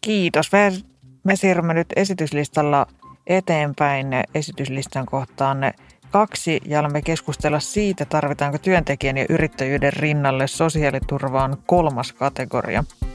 Kiitos. 0.00 0.52
Me, 0.52 0.72
me 1.24 1.36
siirrymme 1.36 1.74
nyt 1.74 1.88
esityslistalla 1.96 2.86
eteenpäin 3.26 4.06
esityslistan 4.34 5.06
kohtaan 5.06 5.58
kaksi 6.10 6.60
ja 6.64 6.80
olemme 6.80 7.02
keskustella 7.02 7.60
siitä, 7.60 8.04
tarvitaanko 8.04 8.58
työntekijän 8.58 9.16
ja 9.16 9.26
yrittäjyyden 9.28 9.92
rinnalle 9.92 10.46
sosiaaliturvaan 10.46 11.56
kolmas 11.66 12.12
kategoria– 12.12 12.84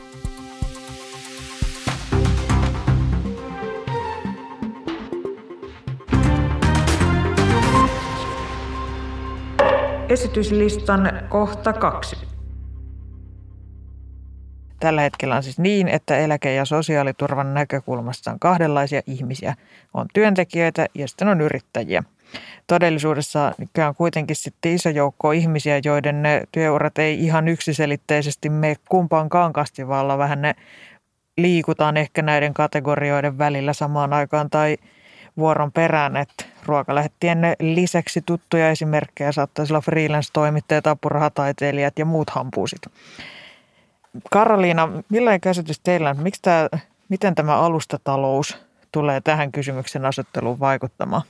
Esityslistan 10.11 11.11
kohta 11.29 11.73
kaksi. 11.73 12.15
Tällä 14.79 15.01
hetkellä 15.01 15.35
on 15.35 15.43
siis 15.43 15.59
niin, 15.59 15.87
että 15.87 16.17
eläke- 16.17 16.53
ja 16.53 16.65
sosiaaliturvan 16.65 17.53
näkökulmasta 17.53 18.31
on 18.31 18.39
kahdenlaisia 18.39 19.01
ihmisiä. 19.07 19.55
On 19.93 20.05
työntekijöitä 20.13 20.85
ja 20.95 21.07
sitten 21.07 21.27
on 21.27 21.41
yrittäjiä. 21.41 22.03
Todellisuudessa 22.67 23.51
on 23.87 23.95
kuitenkin 23.95 24.35
sitten 24.35 24.71
iso 24.71 24.89
joukko 24.89 25.31
ihmisiä, 25.31 25.81
joiden 25.85 26.21
ne 26.21 26.43
työurat 26.51 26.97
ei 26.97 27.23
ihan 27.23 27.47
yksiselitteisesti 27.47 28.49
mene 28.49 28.75
kumpaankaan 28.89 29.53
kastivalla. 29.53 30.17
Vähän 30.17 30.41
ne 30.41 30.55
liikutaan 31.37 31.97
ehkä 31.97 32.21
näiden 32.21 32.53
kategorioiden 32.53 33.37
välillä 33.37 33.73
samaan 33.73 34.13
aikaan 34.13 34.49
tai 34.49 34.77
vuoron 35.37 35.71
perään, 35.71 36.17
että 36.17 36.45
ruokalähettien 36.65 37.39
lisäksi 37.59 38.21
tuttuja 38.25 38.71
esimerkkejä 38.71 39.31
saattaisi 39.31 39.73
olla 39.73 39.81
freelance-toimittajat, 39.81 40.87
apurahataiteilijat 40.87 41.99
ja 41.99 42.05
muut 42.05 42.29
hampuusit. 42.29 42.81
Karoliina, 44.31 44.89
millainen 45.09 45.41
käsitys 45.41 45.79
teillä 45.79 46.09
on? 46.09 46.19
Miksi 46.19 46.41
tämä, 46.41 46.69
miten 47.09 47.35
tämä 47.35 47.57
alustatalous 47.57 48.57
tulee 48.91 49.21
tähän 49.21 49.51
kysymyksen 49.51 50.05
asetteluun 50.05 50.59
vaikuttamaan? 50.59 51.21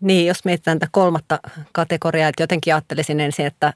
Niin, 0.00 0.26
jos 0.26 0.44
mietitään 0.44 0.78
tätä 0.78 0.90
kolmatta 0.92 1.38
kategoriaa, 1.72 2.28
että 2.28 2.42
jotenkin 2.42 2.74
ajattelisin 2.74 3.20
ensin, 3.20 3.46
että 3.46 3.72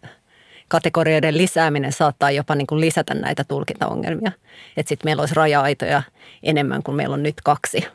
kategorioiden 0.68 1.38
lisääminen 1.38 1.92
saattaa 1.92 2.30
jopa 2.30 2.54
niin 2.54 2.66
kuin 2.66 2.80
lisätä 2.80 3.14
näitä 3.14 3.44
tulkintaongelmia. 3.44 4.32
Että 4.76 4.88
sitten 4.88 5.08
meillä 5.08 5.20
olisi 5.20 5.34
raja-aitoja 5.34 6.02
enemmän 6.42 6.82
kuin 6.82 6.94
meillä 6.94 7.14
on 7.14 7.22
nyt 7.22 7.40
kaksi 7.44 7.86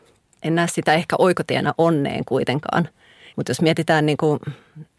en 0.44 0.56
näe 0.56 0.67
sitä 0.67 0.94
ehkä 0.94 1.15
oikotiena 1.20 1.74
onneen 1.77 2.25
kuitenkaan. 2.25 2.89
Mutta 3.36 3.50
jos 3.50 3.62
mietitään 3.62 4.06
niin 4.06 4.17
kuin 4.17 4.39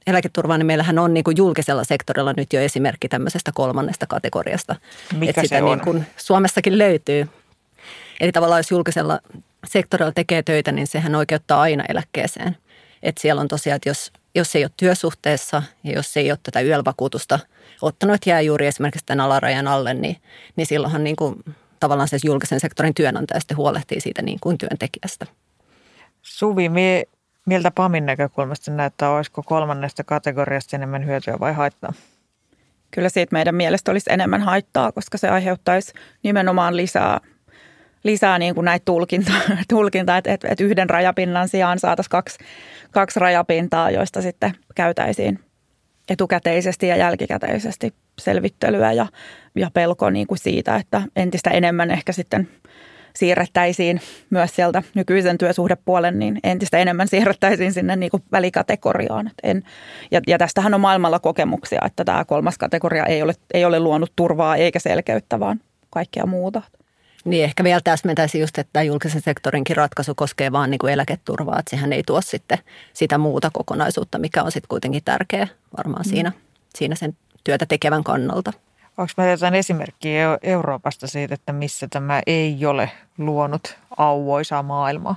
eläketurvaa, 0.06 0.58
niin 0.58 0.66
meillähän 0.66 0.98
on 0.98 1.14
niin 1.14 1.24
kuin 1.24 1.36
julkisella 1.36 1.84
sektorilla 1.84 2.34
nyt 2.36 2.52
jo 2.52 2.60
esimerkki 2.60 3.08
tämmöisestä 3.08 3.50
kolmannesta 3.54 4.06
kategoriasta. 4.06 4.76
Mikä 5.14 5.30
että 5.30 5.40
se 5.40 5.46
sitä 5.46 5.64
on? 5.64 5.64
Niin 5.64 5.84
kuin 5.84 6.06
Suomessakin 6.16 6.78
löytyy. 6.78 7.28
Eli 8.20 8.32
tavallaan 8.32 8.58
jos 8.58 8.70
julkisella 8.70 9.20
sektorilla 9.66 10.12
tekee 10.12 10.42
töitä, 10.42 10.72
niin 10.72 10.86
sehän 10.86 11.14
oikeuttaa 11.14 11.60
aina 11.60 11.84
eläkkeeseen. 11.88 12.56
Että 13.02 13.22
siellä 13.22 13.40
on 13.40 13.48
tosiaan, 13.48 13.76
että 13.76 13.88
jos, 13.88 14.12
jos 14.34 14.56
ei 14.56 14.64
ole 14.64 14.70
työsuhteessa 14.76 15.62
ja 15.84 15.92
jos 15.92 16.16
ei 16.16 16.30
ole 16.30 16.38
tätä 16.42 16.60
yölvakuutusta 16.60 17.38
ottanut, 17.82 18.14
että 18.14 18.30
jää 18.30 18.40
juuri 18.40 18.66
esimerkiksi 18.66 19.06
tämän 19.06 19.24
alarajan 19.24 19.68
alle, 19.68 19.94
niin, 19.94 20.16
niin 20.56 20.66
silloinhan 20.66 21.04
niin 21.04 21.16
kuin 21.16 21.44
tavallaan 21.80 22.08
se 22.08 22.18
julkisen 22.24 22.60
sektorin 22.60 22.94
työnantaja 22.94 23.40
sitten 23.40 23.56
huolehtii 23.56 24.00
siitä 24.00 24.22
niin 24.22 24.38
kuin 24.40 24.58
työntekijästä. 24.58 25.26
Suvi, 26.22 26.68
mie, 26.68 27.04
miltä 27.46 27.70
PAMin 27.70 28.06
näkökulmasta 28.06 28.70
näyttää, 28.70 29.10
olisiko 29.10 29.42
kolmannesta 29.42 30.04
kategoriasta 30.04 30.76
enemmän 30.76 31.06
hyötyä 31.06 31.36
vai 31.40 31.52
haittaa? 31.52 31.92
Kyllä 32.90 33.08
siitä 33.08 33.32
meidän 33.32 33.54
mielestä 33.54 33.90
olisi 33.90 34.12
enemmän 34.12 34.42
haittaa, 34.42 34.92
koska 34.92 35.18
se 35.18 35.28
aiheuttaisi 35.28 35.92
nimenomaan 36.22 36.76
lisää, 36.76 37.20
lisää 38.04 38.38
niin 38.38 38.54
kuin 38.54 38.64
näitä 38.64 38.84
tulkintaa, 38.84 39.40
tulkinta, 39.68 40.16
että, 40.16 40.32
että, 40.32 40.48
että 40.48 40.64
yhden 40.64 40.90
rajapinnan 40.90 41.48
sijaan 41.48 41.78
saataisiin 41.78 42.10
kaksi, 42.10 42.38
kaksi 42.90 43.20
rajapintaa, 43.20 43.90
joista 43.90 44.22
sitten 44.22 44.52
käytäisiin 44.74 45.47
etukäteisesti 46.08 46.88
ja 46.88 46.96
jälkikäteisesti 46.96 47.94
selvittelyä 48.18 48.92
ja, 48.92 49.06
ja 49.54 49.70
pelko 49.74 50.10
niin 50.10 50.26
kuin 50.26 50.38
siitä, 50.38 50.76
että 50.76 51.02
entistä 51.16 51.50
enemmän 51.50 51.90
ehkä 51.90 52.12
sitten 52.12 52.48
siirrettäisiin 53.16 54.00
myös 54.30 54.56
sieltä 54.56 54.82
nykyisen 54.94 55.38
työsuhdepuolen, 55.38 56.18
niin 56.18 56.40
entistä 56.44 56.78
enemmän 56.78 57.08
siirrettäisiin 57.08 57.72
sinne 57.72 57.96
niin 57.96 58.10
kuin 58.10 58.22
välikategoriaan. 58.32 59.30
En, 59.42 59.62
ja, 60.10 60.20
ja 60.26 60.38
tästähän 60.38 60.74
on 60.74 60.80
maailmalla 60.80 61.18
kokemuksia, 61.18 61.80
että 61.86 62.04
tämä 62.04 62.24
kolmas 62.24 62.58
kategoria 62.58 63.06
ei 63.06 63.22
ole, 63.22 63.34
ei 63.54 63.64
ole 63.64 63.80
luonut 63.80 64.12
turvaa 64.16 64.56
eikä 64.56 64.78
selkeyttä, 64.78 65.40
vaan 65.40 65.60
kaikkea 65.90 66.26
muuta. 66.26 66.62
Niin 67.24 67.44
ehkä 67.44 67.64
vielä 67.64 67.80
täsmentäisi 67.84 68.40
just, 68.40 68.58
että 68.58 68.82
julkisen 68.82 69.20
sektorinkin 69.20 69.76
ratkaisu 69.76 70.14
koskee 70.14 70.52
vain 70.52 70.70
niin 70.70 70.78
kuin 70.78 70.92
eläketurvaa, 70.92 71.58
että 71.58 71.70
sehän 71.70 71.92
ei 71.92 72.02
tuo 72.06 72.20
sitten 72.20 72.58
sitä 72.92 73.18
muuta 73.18 73.50
kokonaisuutta, 73.52 74.18
mikä 74.18 74.42
on 74.42 74.52
sitten 74.52 74.68
kuitenkin 74.68 75.04
tärkeä 75.04 75.48
varmaan 75.76 76.04
mm. 76.06 76.10
siinä, 76.10 76.32
siinä 76.74 76.94
sen 76.94 77.16
työtä 77.44 77.66
tekevän 77.66 78.04
kannalta. 78.04 78.52
Onko 78.98 79.12
meillä 79.16 79.32
jotain 79.32 79.54
esimerkkiä 79.54 80.38
Euroopasta 80.42 81.06
siitä, 81.06 81.34
että 81.34 81.52
missä 81.52 81.86
tämä 81.90 82.22
ei 82.26 82.66
ole 82.66 82.90
luonut 83.18 83.78
auvoisaa 83.96 84.62
maailmaa? 84.62 85.16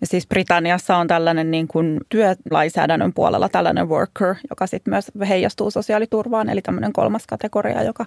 Ja 0.00 0.06
siis 0.06 0.26
Britanniassa 0.26 0.96
on 0.96 1.08
tällainen 1.08 1.50
niin 1.50 1.68
kuin 1.68 2.00
työlainsäädännön 2.08 3.12
puolella 3.12 3.48
tällainen 3.48 3.88
worker, 3.88 4.34
joka 4.50 4.66
sitten 4.66 4.92
myös 4.92 5.10
heijastuu 5.28 5.70
sosiaaliturvaan, 5.70 6.48
eli 6.48 6.62
tämmöinen 6.62 6.92
kolmas 6.92 7.26
kategoria, 7.26 7.82
joka, 7.82 8.06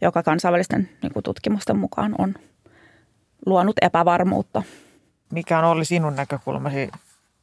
joka 0.00 0.22
kansainvälisten 0.22 0.88
niin 1.02 1.12
kuin 1.12 1.22
tutkimusten 1.22 1.76
mukaan 1.78 2.14
on 2.18 2.34
luonut 3.46 3.76
epävarmuutta. 3.82 4.62
Mikä 5.32 5.58
on 5.58 5.64
oli 5.64 5.84
sinun 5.84 6.16
näkökulmasi 6.16 6.90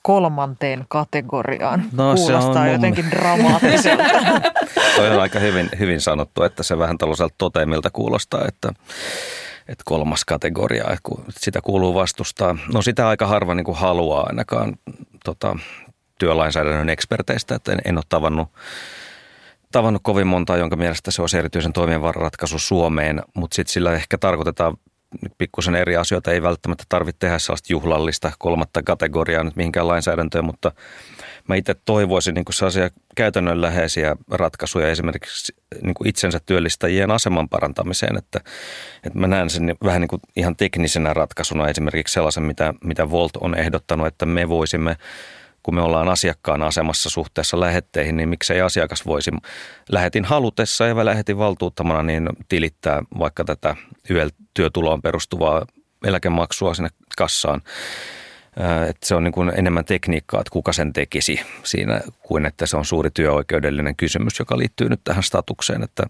kolmanteen 0.01 0.85
kategoriaan? 0.87 1.83
No, 1.91 2.17
se 2.17 2.23
Kuulostaa 2.23 2.61
on 2.61 2.67
mun- 2.67 2.71
jotenkin 2.71 3.11
dramaattiselta. 3.11 4.03
Toi 4.95 5.09
on 5.09 5.21
aika 5.21 5.39
hyvin, 5.39 5.69
hyvin 5.79 6.01
sanottu, 6.01 6.43
että 6.43 6.63
se 6.63 6.77
vähän 6.77 6.97
tällaiselta 6.97 7.35
toteamilta 7.37 7.89
kuulostaa, 7.89 8.45
että, 8.47 8.69
että 9.67 9.83
kolmas 9.85 10.25
kategoria, 10.25 10.83
että 10.83 11.31
sitä 11.31 11.61
kuuluu 11.61 11.93
vastustaa. 11.93 12.57
No 12.73 12.81
sitä 12.81 13.07
aika 13.07 13.27
harva 13.27 13.55
niin 13.55 13.65
kuin 13.65 13.77
haluaa 13.77 14.25
ainakaan 14.27 14.75
tota, 15.23 15.55
työlainsäädännön 16.19 16.89
eksperteistä, 16.89 17.55
että 17.55 17.71
en, 17.71 17.79
en 17.85 17.97
ole 17.97 18.03
tavannut, 18.09 18.49
tavannut 19.75 20.03
kovin 20.03 20.27
montaa, 20.27 20.57
jonka 20.57 20.75
mielestä 20.75 21.11
se 21.11 21.21
olisi 21.21 21.37
erityisen 21.37 21.73
toimiva 21.73 22.11
ratkaisu 22.11 22.59
Suomeen, 22.59 23.21
mutta 23.33 23.55
sitten 23.55 23.73
sillä 23.73 23.93
ehkä 23.93 24.17
tarkoitetaan 24.17 24.77
pikkusen 25.37 25.75
eri 25.75 25.97
asioita. 25.97 26.31
Ei 26.31 26.41
välttämättä 26.41 26.83
tarvitse 26.89 27.19
tehdä 27.19 27.39
sellaista 27.39 27.73
juhlallista 27.73 28.31
kolmatta 28.39 28.83
kategoriaa 28.83 29.43
nyt 29.43 29.55
mihinkään 29.55 29.87
lainsäädäntöön, 29.87 30.45
mutta 30.45 30.71
mä 31.47 31.55
itse 31.55 31.75
toivoisin 31.85 32.33
niin 32.33 32.45
sellaisia 32.49 32.89
käytännönläheisiä 33.15 34.15
ratkaisuja 34.31 34.89
esimerkiksi 34.89 35.55
niin 35.81 35.95
itsensä 36.05 36.39
työllistäjien 36.45 37.11
aseman 37.11 37.49
parantamiseen, 37.49 38.17
että, 38.17 38.39
että 39.03 39.19
mä 39.19 39.27
näen 39.27 39.49
sen 39.49 39.75
vähän 39.83 40.01
niin 40.01 40.21
ihan 40.35 40.55
teknisenä 40.55 41.13
ratkaisuna 41.13 41.69
esimerkiksi 41.69 42.13
sellaisen, 42.13 42.43
mitä, 42.43 42.73
mitä 42.83 43.09
Volt 43.09 43.37
on 43.37 43.55
ehdottanut, 43.55 44.07
että 44.07 44.25
me 44.25 44.49
voisimme 44.49 44.97
kun 45.65 45.75
me 45.75 45.81
ollaan 45.81 46.09
asiakkaan 46.09 46.63
asemassa 46.63 47.09
suhteessa 47.09 47.59
lähetteihin, 47.59 48.17
niin 48.17 48.29
miksei 48.29 48.61
asiakas 48.61 49.05
voisi 49.05 49.31
lähetin 49.89 50.25
halutessa 50.25 50.85
ja 50.85 51.05
lähetin 51.05 51.37
valtuuttamana 51.37 52.03
niin 52.03 52.29
tilittää 52.49 53.03
vaikka 53.19 53.43
tätä 53.43 53.75
YEL-työtuloon 54.09 55.01
perustuvaa 55.01 55.65
eläkemaksua 56.03 56.73
sinne 56.73 56.89
kassaan. 57.17 57.61
Ää, 58.59 58.85
Että 58.85 59.07
se 59.07 59.15
on 59.15 59.23
niin 59.23 59.31
kuin 59.31 59.51
enemmän 59.55 59.85
tekniikkaa, 59.85 60.41
että 60.41 60.51
kuka 60.51 60.73
sen 60.73 60.93
tekisi 60.93 61.39
siinä, 61.63 62.01
kuin 62.19 62.45
että 62.45 62.65
se 62.65 62.77
on 62.77 62.85
suuri 62.85 63.09
työoikeudellinen 63.11 63.95
kysymys, 63.95 64.39
joka 64.39 64.57
liittyy 64.57 64.89
nyt 64.89 65.01
tähän 65.03 65.23
statukseen. 65.23 65.83
Että 65.83 66.03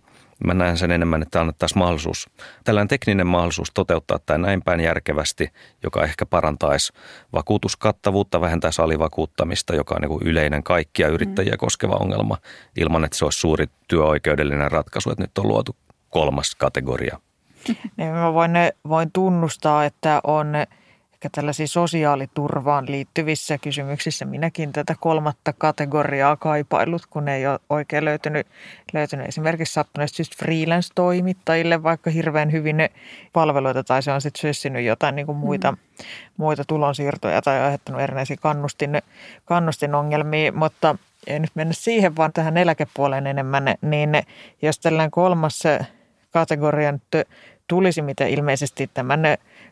mä 0.43 0.53
näen 0.53 0.77
sen 0.77 0.91
enemmän, 0.91 1.21
että 1.21 1.41
annettaisiin 1.41 1.79
mahdollisuus, 1.79 2.29
tällainen 2.63 2.87
tekninen 2.87 3.27
mahdollisuus 3.27 3.71
toteuttaa 3.73 4.19
tämä 4.19 4.37
näin 4.37 4.61
päin 4.61 4.79
järkevästi, 4.79 5.49
joka 5.83 6.03
ehkä 6.03 6.25
parantaisi 6.25 6.93
vakuutuskattavuutta, 7.33 8.41
vähentäisi 8.41 8.81
alivakuuttamista, 8.81 9.75
joka 9.75 9.95
on 9.95 10.01
niin 10.01 10.27
yleinen 10.27 10.63
kaikkia 10.63 11.07
yrittäjiä 11.07 11.57
koskeva 11.57 11.95
ongelma, 11.95 12.37
ilman 12.77 13.03
että 13.03 13.17
se 13.17 13.25
olisi 13.25 13.39
suuri 13.39 13.65
työoikeudellinen 13.87 14.71
ratkaisu, 14.71 15.11
että 15.11 15.23
nyt 15.23 15.37
on 15.37 15.47
luotu 15.47 15.75
kolmas 16.09 16.55
kategoria. 16.55 17.19
Niin 17.97 18.13
mä 18.13 18.33
voin, 18.33 18.51
voin 18.89 19.11
tunnustaa, 19.11 19.85
että 19.85 20.21
on 20.23 20.53
ehkä 21.25 21.41
tällaisiin 21.41 21.67
sosiaaliturvaan 21.67 22.85
liittyvissä 22.87 23.57
kysymyksissä. 23.57 24.25
Minäkin 24.25 24.73
tätä 24.73 24.95
kolmatta 24.99 25.53
kategoriaa 25.53 26.35
kaipailut, 26.35 27.05
kun 27.05 27.27
ei 27.27 27.47
ole 27.47 27.59
oikein 27.69 28.05
löytynyt, 28.05 28.47
löytynyt 28.93 29.27
esimerkiksi 29.27 29.73
sattuneesta 29.73 30.15
syystä 30.15 30.35
freelance-toimittajille 30.39 31.83
vaikka 31.83 32.09
hirveän 32.09 32.51
hyvin 32.51 32.77
ne 32.77 32.89
palveluita 33.33 33.83
tai 33.83 34.03
se 34.03 34.11
on 34.11 34.21
sitten 34.21 34.41
syssinyt 34.41 34.85
jotain 34.85 35.15
niin 35.15 35.25
kuin 35.25 35.37
muita, 35.37 35.71
mm. 35.71 35.77
muita 36.37 36.63
tulonsiirtoja 36.67 37.41
tai 37.41 37.59
aiheuttanut 37.59 38.01
erinäisiä 38.01 38.37
kannustin, 38.41 39.01
kannustinongelmia, 39.45 40.51
mutta 40.51 40.95
ei 41.27 41.39
nyt 41.39 41.51
mennä 41.55 41.73
siihen, 41.73 42.15
vaan 42.15 42.33
tähän 42.33 42.57
eläkepuoleen 42.57 43.27
enemmän, 43.27 43.75
niin 43.81 44.09
jos 44.61 44.79
tällainen 44.79 45.11
kolmas 45.11 45.63
kategoria 46.31 46.91
nyt 46.91 47.27
tulisi, 47.67 48.01
mitä 48.01 48.25
ilmeisesti 48.25 48.89
tämän 48.93 49.19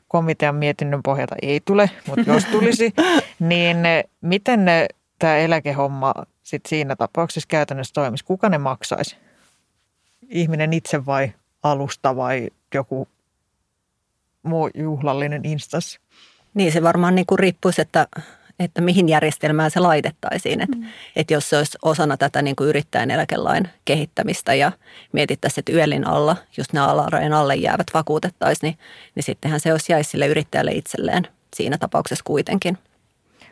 komitean 0.08 0.56
mietinnön 0.56 1.04
pohjalta 1.04 1.36
ei 1.42 1.62
tule, 1.66 1.90
mutta 2.08 2.34
jos 2.34 2.46
tulisi, 2.46 2.94
niin 3.40 3.78
miten 4.22 4.66
tämä 5.20 5.38
eläkehomma 5.38 6.14
sit 6.44 6.66
siinä 6.66 6.96
tapauksessa 6.96 7.48
käytännössä 7.48 7.94
toimisi? 7.94 8.26
Kuka 8.26 8.50
ne 8.50 8.58
maksaisi? 8.58 9.18
Ihminen 10.30 10.74
itse 10.74 11.06
vai 11.06 11.34
alusta 11.64 12.16
vai 12.16 12.50
joku 12.74 13.08
muu 14.44 14.70
juhlallinen 14.76 15.46
instanssi? 15.46 16.00
Niin 16.54 16.72
se 16.72 16.84
varmaan 16.84 17.16
niin 17.16 17.26
kuin 17.26 17.40
riippuisi, 17.40 17.82
että, 17.82 18.08
että 18.60 18.82
mihin 18.82 19.10
järjestelmään 19.10 19.72
se 19.72 19.80
laitettaisiin. 19.80 20.60
Mm. 20.76 20.86
että 21.16 21.34
jos 21.34 21.50
se 21.50 21.58
olisi 21.58 21.78
osana 21.82 22.18
tätä 22.18 22.42
niin 22.42 22.56
kuin 22.56 22.70
yrittäjän 22.70 23.12
eläkelain 23.12 23.70
kehittämistä 23.86 24.54
ja 24.54 24.72
mietittäisiin, 25.12 25.62
että 25.62 25.72
yölin 25.72 26.08
alla, 26.08 26.36
just 26.58 26.74
nämä 26.74 26.88
alarajan 26.88 27.34
alle 27.34 27.56
jäävät 27.56 27.88
vakuutettaisiin, 27.94 28.68
niin, 28.68 28.80
niin 29.16 29.24
sittenhän 29.24 29.60
se 29.60 29.72
olisi 29.72 29.92
jäisi 29.92 30.10
sille 30.10 30.28
yrittäjälle 30.28 30.72
itselleen 30.72 31.28
siinä 31.56 31.78
tapauksessa 31.78 32.24
kuitenkin. 32.28 32.78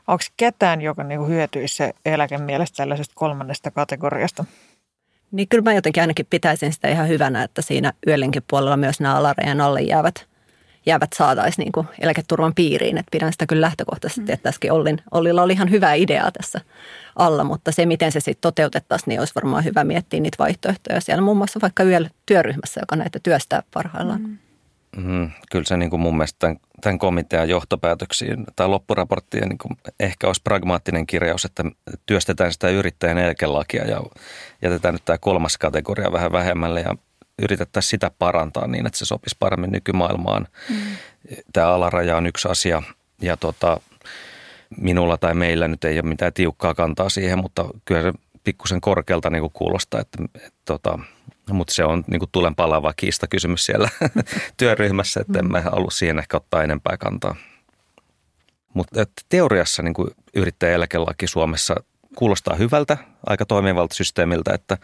Onko 0.08 0.24
ketään, 0.38 0.82
joka 0.82 1.04
niinku 1.04 1.26
hyötyisi 1.26 1.76
se 1.76 1.94
eläkemielestä 2.06 2.78
tällaisesta 2.78 3.14
kolmannesta 3.16 3.72
kategoriasta? 3.72 4.46
Niin 5.32 5.48
kyllä 5.48 5.64
mä 5.64 5.74
jotenkin 5.74 6.04
ainakin 6.04 6.28
pitäisin 6.30 6.74
sitä 6.74 6.88
ihan 6.88 7.08
hyvänä, 7.08 7.44
että 7.44 7.62
siinä 7.62 7.94
yöllinkin 8.08 8.44
puolella 8.50 8.78
myös 8.78 9.00
nämä 9.00 9.16
alarajan 9.16 9.62
alle 9.62 9.82
jäävät, 9.82 10.28
jäävät 10.86 11.14
saataisiin 11.16 11.64
niin 11.64 11.72
kuin 11.72 11.88
eläketurvan 12.00 12.56
piiriin. 12.56 12.98
Et 12.98 13.06
pidän 13.12 13.32
sitä 13.32 13.46
kyllä 13.46 13.62
lähtökohtaisesti, 13.62 14.22
mm. 14.22 14.34
että 14.34 14.44
tässäkin 14.44 14.72
Ollin, 14.72 15.02
Ollilla 15.12 15.44
oli 15.44 15.54
ihan 15.54 15.72
hyvä 15.72 15.94
idea 15.94 16.32
tässä 16.32 16.62
alla, 17.16 17.44
mutta 17.44 17.72
se 17.72 17.86
miten 17.86 18.12
se 18.12 18.20
sitten 18.20 18.42
toteutettaisiin, 18.42 19.10
niin 19.10 19.20
olisi 19.20 19.36
varmaan 19.36 19.64
hyvä 19.64 19.84
miettiä 19.84 20.20
niitä 20.20 20.38
vaihtoehtoja 20.40 21.02
siellä 21.02 21.22
muun 21.24 21.38
muassa 21.38 21.60
vaikka 21.62 21.84
YEL-työryhmässä, 21.84 22.82
joka 22.82 22.96
näitä 22.96 23.20
työstää 23.24 23.64
parhaillaan. 23.74 24.22
Mm. 24.22 24.38
Mm, 24.98 25.32
kyllä 25.52 25.66
se 25.66 25.78
niin 25.78 25.90
kuin 25.90 26.00
mun 26.00 26.18
mielestä 26.18 26.40
tämän, 26.40 26.58
tämän 26.82 27.00
komitean 27.00 27.50
johtopäätöksiin 27.50 28.46
tai 28.56 28.68
loppuraporttien 28.68 29.50
niin 29.50 29.58
kuin 29.58 29.78
ehkä 30.00 30.28
olisi 30.28 30.42
pragmaattinen 30.44 31.08
kirjaus, 31.08 31.46
että 31.46 31.64
työstetään 32.06 32.54
sitä 32.54 32.70
yrittäjän 32.70 33.18
eläkelakia 33.18 33.88
ja 33.88 34.02
jätetään 34.62 34.94
nyt 34.94 35.06
tämä 35.06 35.18
kolmas 35.18 35.58
kategoria 35.58 36.12
vähän 36.12 36.32
vähemmälle 36.32 36.82
ja 36.82 36.96
yritettäisiin 37.42 37.90
sitä 37.90 38.12
parantaa 38.20 38.68
niin, 38.68 38.88
että 38.88 39.00
se 39.00 39.06
sopisi 39.06 39.36
paremmin 39.40 39.72
nykymaailmaan. 39.72 40.48
Mm. 40.70 40.76
Tämä 41.54 41.68
alaraja 41.68 42.18
on 42.18 42.28
yksi 42.28 42.48
asia 42.48 42.84
ja 43.22 43.38
tota, 43.38 43.82
minulla 44.78 45.18
tai 45.18 45.34
meillä 45.34 45.68
nyt 45.68 45.84
ei 45.84 46.00
ole 46.00 46.10
mitään 46.10 46.34
tiukkaa 46.34 46.74
kantaa 46.74 47.10
siihen, 47.10 47.40
mutta 47.40 47.66
kyllä 47.86 48.02
se 48.02 48.14
pikkusen 48.44 48.82
korkealta 48.82 49.30
niin 49.30 49.42
kuin 49.42 49.54
kuulostaa, 49.54 50.02
että, 50.02 50.18
että, 50.36 50.74
että 50.74 51.00
mutta 51.52 51.74
se 51.74 51.84
on 51.84 52.04
niin 52.08 52.20
kuin 52.20 52.30
tulen 52.32 52.56
palaava 52.56 52.94
kiista 52.94 53.28
kysymys 53.28 53.66
siellä 53.66 53.90
työryhmässä, 54.58 55.22
että 55.22 55.40
en 55.40 55.52
mä 55.52 55.62
halua 55.62 55.92
siihen 55.92 56.20
ehkä 56.20 56.38
ottaa 56.38 56.64
enempää 56.64 56.98
kantaa. 56.98 57.36
Mutta 58.74 59.06
teoriassa 59.30 59.84
niin 59.84 59.94
kuin 59.94 60.10
yrittäjäeläkelaki 60.34 61.28
Suomessa 61.28 61.76
kuulostaa 62.16 62.56
hyvältä, 62.56 62.98
aika 63.26 63.46
toimivalta 63.46 63.96
systeemiltä, 63.96 64.54
että 64.54 64.78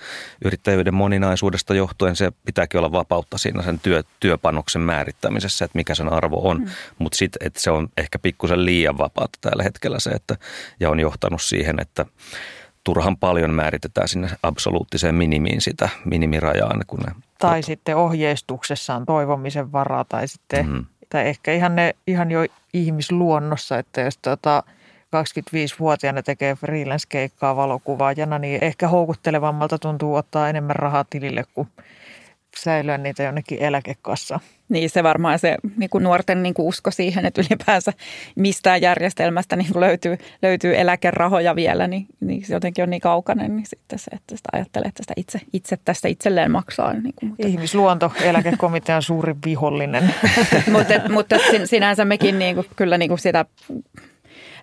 yrittäjyyden 0.45 0.93
moninaisuudesta 0.93 1.75
johtuen 1.75 2.15
se 2.15 2.31
pitääkin 2.45 2.77
olla 2.77 2.91
vapautta 2.91 3.37
siinä 3.37 3.61
sen 3.61 3.79
työ, 3.79 4.03
työpanoksen 4.19 4.81
määrittämisessä, 4.81 5.65
että 5.65 5.77
mikä 5.77 5.95
sen 5.95 6.13
arvo 6.13 6.49
on. 6.49 6.59
Mm. 6.59 6.67
Mutta 6.99 7.17
sitten, 7.17 7.47
että 7.47 7.61
se 7.61 7.71
on 7.71 7.89
ehkä 7.97 8.19
pikkusen 8.19 8.65
liian 8.65 8.97
vapaata 8.97 9.37
tällä 9.41 9.63
hetkellä 9.63 9.99
se, 9.99 10.09
että, 10.09 10.35
ja 10.79 10.89
on 10.89 10.99
johtanut 10.99 11.41
siihen, 11.41 11.79
että 11.79 12.05
turhan 12.83 13.17
paljon 13.17 13.53
määritetään 13.53 14.07
sinne 14.07 14.29
absoluuttiseen 14.43 15.15
minimiin 15.15 15.61
sitä 15.61 15.89
minimirajaan. 16.05 16.83
Kun 16.87 16.99
ne, 16.99 17.11
tai 17.39 17.59
tot... 17.59 17.65
sitten 17.65 17.95
ohjeistuksessa 17.95 18.95
on 18.95 19.05
toivomisen 19.05 19.71
varaa 19.71 20.05
tai 20.09 20.27
sitten, 20.27 20.69
mm. 20.69 20.85
tai 21.09 21.27
ehkä 21.27 21.53
ihan, 21.53 21.75
ne, 21.75 21.95
ihan 22.07 22.31
jo 22.31 22.45
ihmisluonnossa, 22.73 23.77
että 23.77 24.01
jos 24.01 24.17
tota 24.17 24.63
25-vuotiaana 25.15 26.21
tekee 26.23 26.55
freelance-keikkaa 26.55 27.55
valokuvaajana, 27.55 28.39
niin 28.39 28.63
ehkä 28.63 28.87
houkuttelevammalta 28.87 29.79
tuntuu 29.79 30.15
ottaa 30.15 30.49
enemmän 30.49 30.75
rahaa 30.75 31.05
tilille 31.09 31.43
kuin 31.53 31.67
säilyä 32.63 32.97
niitä 32.97 33.23
jonnekin 33.23 33.61
eläkekassa. 33.61 34.39
Niin 34.69 34.89
se 34.89 35.03
varmaan 35.03 35.39
se 35.39 35.57
niin 35.77 35.89
kuin 35.89 36.03
nuorten 36.03 36.43
niin 36.43 36.53
kuin 36.53 36.67
usko 36.67 36.91
siihen, 36.91 37.25
että 37.25 37.41
ylipäänsä 37.41 37.93
mistään 38.35 38.81
järjestelmästä 38.81 39.55
niin 39.55 39.73
kuin 39.73 39.81
löytyy, 39.81 40.17
löytyy 40.41 40.77
eläkerahoja 40.77 41.55
vielä, 41.55 41.87
niin, 41.87 42.05
niin 42.19 42.45
se 42.45 42.53
jotenkin 42.53 42.83
on 42.83 42.89
niin 42.89 43.01
kaukainen, 43.01 43.55
niin 43.55 43.65
sitten 43.65 43.99
se, 43.99 44.11
että 44.11 44.37
sitä 44.37 44.49
ajattelee, 44.53 44.87
että 44.87 45.03
sitä 45.03 45.13
itse, 45.17 45.41
itse 45.53 45.77
tästä 45.85 46.07
itselleen 46.07 46.51
maksaa. 46.51 46.93
Niin 46.93 47.13
kuin, 47.15 47.29
mutta. 47.29 47.47
Ihmisluonto, 47.47 48.11
eläkekomitean 48.21 49.01
suuri 49.01 49.35
vihollinen. 49.45 50.13
mutta, 50.73 50.93
mutta 51.09 51.35
sinänsä 51.65 52.05
mekin 52.05 52.39
niin 52.39 52.55
kuin, 52.55 52.67
kyllä 52.75 52.97
niin 52.97 53.09
kuin 53.09 53.19
sitä 53.19 53.45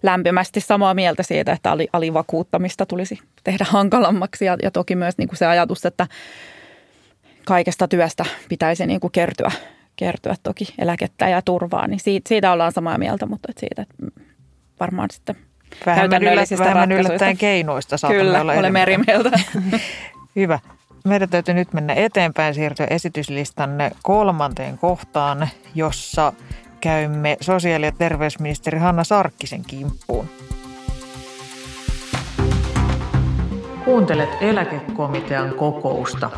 lämpimästi 0.05 0.61
samaa 0.61 0.95
mieltä 0.95 1.23
siitä, 1.23 1.53
että 1.53 1.71
alivakuuttamista 1.93 2.87
tulisi 2.87 3.19
tehdä 3.45 3.67
hankalammaksi 3.69 4.45
ja, 4.45 4.57
ja 4.62 4.71
toki 4.71 4.97
myös 4.97 5.19
niin 5.19 5.29
kuin 5.29 5.38
se 5.38 5.47
ajatus, 5.47 5.87
että 5.87 6.07
kaikesta 7.45 7.88
työstä 7.88 8.25
pitäisi 8.49 8.87
niin 8.87 9.01
kuin 9.01 9.11
kertyä, 9.11 9.51
kertyä 9.97 10.35
toki 10.43 10.75
eläkettä 10.79 11.29
ja 11.29 11.43
turvaa, 11.43 11.87
niin 11.87 12.01
siitä, 12.01 12.29
siitä 12.29 12.53
ollaan 12.53 12.73
samaa 12.73 12.99
mieltä, 12.99 13.27
mutta 13.27 13.49
että 13.51 13.61
siitä 13.61 13.83
että 13.83 13.95
varmaan 14.81 15.11
sitten 15.11 15.37
vähemmän, 15.87 16.23
vähemmän 16.59 16.93
yllättäen 16.93 17.37
keinoista 17.37 17.97
Kyllä, 18.09 18.40
olla 18.40 18.53
olemme 18.53 18.83
eri 18.83 18.99
mieltä. 18.99 19.31
Hyvä. 20.37 20.59
Meidän 21.05 21.29
täytyy 21.29 21.55
nyt 21.55 21.73
mennä 21.73 21.95
eteenpäin, 21.95 22.55
siirtyä 22.55 22.87
esityslistan 22.90 23.71
kolmanteen 24.03 24.79
kohtaan, 24.79 25.49
jossa 25.75 26.33
käymme 26.85 27.37
sosiaali- 27.40 27.87
ja 27.87 27.92
terveysministeri 27.92 28.79
Hanna 28.79 29.05
Sarkkisen 29.05 29.62
kimppuun. 29.66 30.29
Kuuntelet 33.85 34.29
eläkekomitean 34.40 35.55
kokousta. 35.55 36.31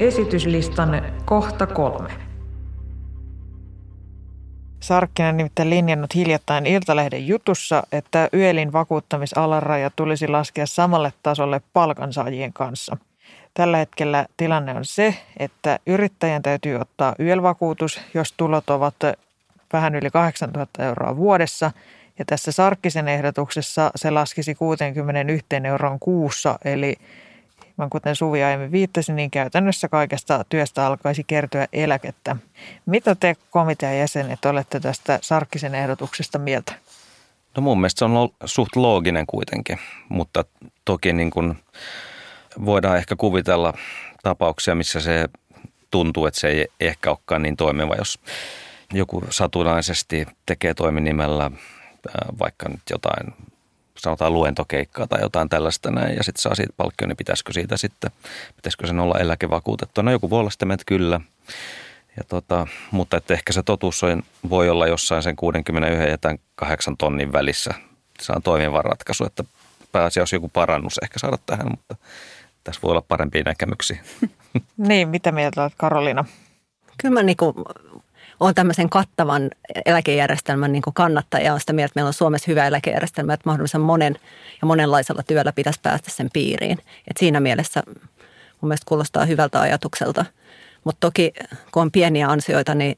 Esityslistan 0.00 1.02
kohta 1.24 1.66
kolme. 1.66 2.10
Sarkkinen 4.80 5.36
nimittäin 5.36 5.70
linjannut 5.70 6.14
hiljattain 6.14 6.66
Iltalehden 6.66 7.26
jutussa, 7.26 7.82
että 7.92 8.28
YELin 8.32 8.72
vakuuttamisalaraja 8.72 9.90
tulisi 9.96 10.28
laskea 10.28 10.66
samalle 10.66 11.12
tasolle 11.22 11.60
palkansaajien 11.72 12.52
kanssa. 12.52 12.96
Tällä 13.54 13.76
hetkellä 13.76 14.26
tilanne 14.36 14.74
on 14.74 14.84
se, 14.84 15.14
että 15.36 15.78
yrittäjän 15.86 16.42
täytyy 16.42 16.76
ottaa 16.76 17.14
YEL-vakuutus, 17.18 18.00
jos 18.14 18.34
tulot 18.36 18.70
ovat 18.70 18.94
vähän 19.72 19.94
yli 19.94 20.10
8000 20.10 20.84
euroa 20.84 21.16
vuodessa. 21.16 21.70
Ja 22.18 22.24
tässä 22.24 22.52
Sarkkisen 22.52 23.08
ehdotuksessa 23.08 23.90
se 23.96 24.10
laskisi 24.10 24.54
61 24.54 25.46
euroon 25.64 25.98
kuussa, 25.98 26.58
eli 26.64 26.96
kuten 27.90 28.16
Suvi 28.16 28.42
aiemmin 28.42 28.72
viittasi, 28.72 29.12
niin 29.12 29.30
käytännössä 29.30 29.88
kaikesta 29.88 30.44
työstä 30.48 30.86
alkaisi 30.86 31.24
kertyä 31.24 31.66
eläkettä. 31.72 32.36
Mitä 32.86 33.14
te 33.14 33.36
komitean 33.50 33.98
jäsenet 33.98 34.44
olette 34.44 34.80
tästä 34.80 35.18
Sarkkisen 35.22 35.74
ehdotuksesta 35.74 36.38
mieltä? 36.38 36.72
No 37.56 37.62
mun 37.62 37.78
mielestä 37.80 37.98
se 37.98 38.04
on 38.04 38.28
suht 38.44 38.76
looginen 38.76 39.26
kuitenkin, 39.26 39.78
mutta 40.08 40.44
toki 40.84 41.12
niin 41.12 41.30
kuin 41.30 41.58
voidaan 42.64 42.96
ehkä 42.96 43.16
kuvitella 43.16 43.74
tapauksia, 44.22 44.74
missä 44.74 45.00
se 45.00 45.28
tuntuu, 45.90 46.26
että 46.26 46.40
se 46.40 46.48
ei 46.48 46.66
ehkä 46.80 47.10
olekaan 47.10 47.42
niin 47.42 47.56
toimiva, 47.56 47.94
jos 47.94 48.18
joku 48.92 49.22
satunnaisesti 49.30 50.26
tekee 50.46 50.74
toiminimellä 50.74 51.50
vaikka 52.38 52.68
nyt 52.68 52.82
jotain 52.90 53.34
sanotaan 53.98 54.32
luentokeikkaa 54.32 55.06
tai 55.06 55.20
jotain 55.20 55.48
tällaista 55.48 55.90
näin, 55.90 56.16
ja 56.16 56.24
sitten 56.24 56.42
saa 56.42 56.54
siitä 56.54 56.72
palkkio, 56.76 57.08
niin 57.08 57.16
pitäisikö 57.16 57.52
siitä 57.52 57.76
sitten, 57.76 58.10
pitäisikö 58.56 58.86
sen 58.86 59.00
olla 59.00 59.18
eläkevakuutettu? 59.18 60.02
No 60.02 60.10
joku 60.10 60.30
voi 60.30 60.40
olla 60.40 60.50
sitä, 60.50 60.66
että 60.72 60.84
kyllä. 60.86 61.20
Ja 62.16 62.24
tota, 62.28 62.66
mutta 62.90 63.16
että 63.16 63.34
ehkä 63.34 63.52
se 63.52 63.62
totuus 63.62 64.02
on, 64.02 64.22
voi 64.50 64.70
olla 64.70 64.86
jossain 64.86 65.22
sen 65.22 65.36
61 65.36 66.10
ja 66.10 66.18
tämän 66.18 66.38
8 66.54 66.96
tonnin 66.96 67.32
välissä. 67.32 67.74
Se 68.20 68.32
on 68.32 68.42
toimiva 68.42 68.82
ratkaisu, 68.82 69.24
että 69.24 69.44
pääasiassa 69.92 70.36
joku 70.36 70.48
parannus 70.48 70.98
ehkä 71.02 71.18
saada 71.18 71.38
tähän, 71.46 71.66
mutta 71.70 71.96
tässä 72.68 72.82
voi 72.82 72.90
olla 72.90 73.02
parempia 73.08 73.42
näkemyksiä. 73.44 73.98
niin, 74.88 75.08
mitä 75.08 75.32
mieltä 75.32 75.62
olet 75.62 75.72
Karolina? 75.76 76.24
Kyllä 77.02 77.14
mä 77.14 77.22
niin 77.22 77.36
kuin 77.36 77.54
olen 78.40 78.54
tämmöisen 78.54 78.90
kattavan 78.90 79.50
eläkejärjestelmän 79.86 80.72
niin 80.72 80.82
kannattaja 80.94 81.44
ja 81.44 81.52
olen 81.52 81.60
sitä 81.60 81.72
mieltä, 81.72 81.90
että 81.90 81.98
meillä 81.98 82.08
on 82.08 82.14
Suomessa 82.14 82.50
hyvä 82.50 82.66
eläkejärjestelmä, 82.66 83.34
että 83.34 83.48
mahdollisen 83.48 83.80
monen 83.80 84.18
ja 84.62 84.66
monenlaisella 84.66 85.22
työllä 85.22 85.52
pitäisi 85.52 85.80
päästä 85.82 86.10
sen 86.10 86.30
piiriin. 86.32 86.78
Et 87.10 87.16
siinä 87.16 87.40
mielessä 87.40 87.82
mun 88.60 88.68
mielestä 88.68 88.88
kuulostaa 88.88 89.24
hyvältä 89.24 89.60
ajatukselta. 89.60 90.24
Mutta 90.84 91.00
toki 91.00 91.32
kun 91.72 91.82
on 91.82 91.90
pieniä 91.90 92.28
ansioita, 92.28 92.74
niin, 92.74 92.96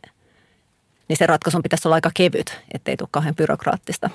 niin 1.09 1.17
se 1.17 1.27
ratkaisun 1.27 1.63
pitäisi 1.63 1.89
olla 1.89 1.95
aika 1.95 2.11
kevyt, 2.15 2.61
ettei 2.75 2.97
tule 2.97 3.09
kauhean 3.13 3.37
byrokraattista. 3.37 4.11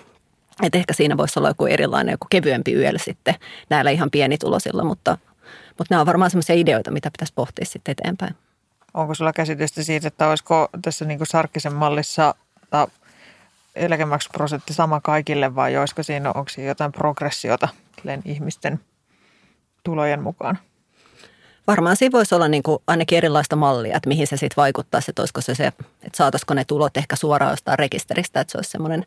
Et 0.64 0.76
ehkä 0.76 0.94
siinä 0.94 1.18
voisi 1.18 1.40
olla 1.40 1.48
joku 1.48 1.66
erilainen, 1.66 2.12
joku 2.12 2.28
kevyempi 2.30 2.74
yöllä 2.74 3.00
sitten 3.00 3.36
näillä 3.70 3.92
ihan 3.92 4.12
pienitulosilla, 4.12 4.84
mutta, 4.84 5.18
mutta 5.78 5.94
nämä 5.94 6.02
on 6.02 6.08
varmaan 6.08 6.32
sellaisia 6.32 6.56
ideoita, 6.56 6.92
mitä 6.92 7.12
pitäisi 7.12 7.34
pohtia 7.34 7.66
sitten 7.66 7.92
eteenpäin. 7.92 8.36
Onko 8.94 9.16
sulla 9.16 9.34
käsitystä 9.34 9.84
siitä, 9.84 10.08
että 10.08 10.28
olisiko 10.28 10.70
tässä 10.82 11.06
niin 11.06 11.18
kuin 11.20 11.28
Sarkkisen 11.28 11.74
mallissa 11.74 12.36
eläkemaksuprosentti 13.76 14.74
sama 14.74 15.02
kaikille 15.02 15.56
vai 15.56 15.78
olisiko 15.78 16.04
siinä, 16.04 16.30
onko 16.30 16.50
siinä 16.50 16.68
jotain 16.68 16.92
progressiota 16.92 17.68
ihmisten 18.26 18.80
tulojen 19.84 20.24
mukaan? 20.24 20.60
Varmaan 21.68 21.96
siinä 21.96 22.12
voisi 22.12 22.36
olla 22.36 22.48
niin 22.48 22.64
kuin 22.64 22.80
ainakin 22.88 23.18
erilaista 23.18 23.56
mallia, 23.56 23.98
että 23.98 24.10
mihin 24.10 24.28
se 24.28 24.38
sitten 24.38 24.58
vaikuttaa, 24.58 25.02
että 25.08 25.22
olisiko 25.22 25.42
se 25.42 25.56
se, 25.56 25.68
että 25.68 25.84
saataisiko 26.14 26.54
ne 26.54 26.66
tulot 26.66 26.98
ehkä 26.98 27.16
suoraan 27.16 27.52
jostain 27.52 27.80
rekisteristä, 27.80 28.40
että 28.40 28.52
se 28.52 28.58
olisi 28.58 28.72
semmoinen 28.72 29.06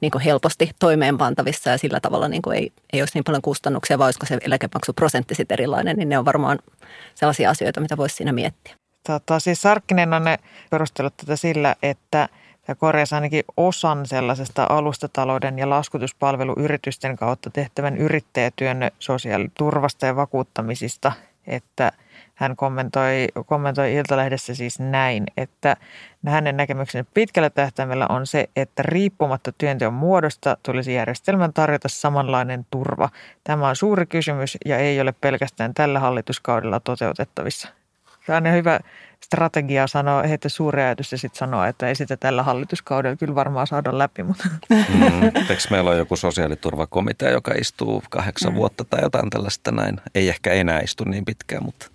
niin 0.00 0.10
kuin 0.10 0.22
helposti 0.22 0.70
toimeenpantavissa 0.78 1.70
ja 1.70 1.78
sillä 1.78 2.00
tavalla 2.00 2.28
niin 2.28 2.42
kuin 2.42 2.56
ei, 2.56 2.72
ei 2.92 3.02
olisi 3.02 3.14
niin 3.14 3.24
paljon 3.24 3.42
kustannuksia, 3.42 3.98
vai 3.98 4.06
olisiko 4.06 4.26
se 4.26 4.38
eläkemaksuprosentti 4.40 5.34
sitten 5.34 5.54
erilainen, 5.54 5.96
niin 5.96 6.08
ne 6.08 6.18
on 6.18 6.24
varmaan 6.24 6.58
sellaisia 7.14 7.50
asioita, 7.50 7.80
mitä 7.80 7.96
voisi 7.96 8.16
siinä 8.16 8.32
miettiä. 8.32 8.76
Tota, 9.06 9.40
siis 9.40 9.62
Sarkkinen 9.62 10.14
on 10.14 10.24
ne 10.24 10.38
perustellut 10.70 11.16
tätä 11.16 11.36
sillä, 11.36 11.76
että 11.82 12.28
tämä 12.66 12.76
korjasi 12.76 13.14
ainakin 13.14 13.44
osan 13.56 14.06
sellaisesta 14.06 14.66
alustatalouden 14.68 15.58
ja 15.58 15.70
laskutuspalveluyritysten 15.70 17.16
kautta 17.16 17.50
tehtävän 17.50 17.96
yrittäjätyön 17.96 18.90
sosiaaliturvasta 18.98 20.06
ja 20.06 20.16
vakuuttamisista, 20.16 21.12
että 21.46 21.92
hän 22.34 22.56
kommentoi, 22.56 23.28
kommentoi 23.46 23.94
Iltalehdessä 23.94 24.54
siis 24.54 24.80
näin, 24.80 25.26
että 25.36 25.76
hänen 26.26 26.56
näkemyksensä 26.56 27.10
pitkällä 27.14 27.50
tähtäimellä 27.50 28.06
on 28.08 28.26
se, 28.26 28.48
että 28.56 28.82
riippumatta 28.82 29.52
työnteon 29.52 29.94
muodosta 29.94 30.56
tulisi 30.62 30.94
järjestelmän 30.94 31.52
tarjota 31.52 31.88
samanlainen 31.88 32.66
turva. 32.70 33.08
Tämä 33.44 33.68
on 33.68 33.76
suuri 33.76 34.06
kysymys 34.06 34.58
ja 34.64 34.78
ei 34.78 35.00
ole 35.00 35.12
pelkästään 35.12 35.74
tällä 35.74 36.00
hallituskaudella 36.00 36.80
toteutettavissa. 36.80 37.68
Tämä 38.26 38.48
on 38.48 38.54
hyvä 38.54 38.80
strategia 39.24 39.86
sanoa, 39.86 40.22
heittää 40.22 40.48
suuri 40.48 40.82
ajatus 40.82 41.12
ja 41.12 41.18
sitten 41.18 41.38
sanoa, 41.38 41.68
että 41.68 41.88
ei 41.88 41.94
sitä 41.94 42.16
tällä 42.16 42.42
hallituskaudella 42.42 43.16
kyllä 43.16 43.34
varmaan 43.34 43.66
saada 43.66 43.98
läpi. 43.98 44.22
Mutta. 44.22 44.48
Mm, 44.68 45.24
eikö 45.24 45.62
meillä 45.70 45.90
on 45.90 45.98
joku 45.98 46.16
sosiaaliturvakomitea, 46.16 47.30
joka 47.30 47.52
istuu 47.52 48.02
kahdeksan 48.10 48.52
mm. 48.52 48.56
vuotta 48.56 48.84
tai 48.84 49.02
jotain 49.02 49.30
tällaista 49.30 49.72
näin? 49.72 50.00
Ei 50.14 50.28
ehkä 50.28 50.52
enää 50.52 50.80
istu 50.80 51.04
niin 51.04 51.24
pitkään, 51.24 51.64
mutta... 51.64 51.86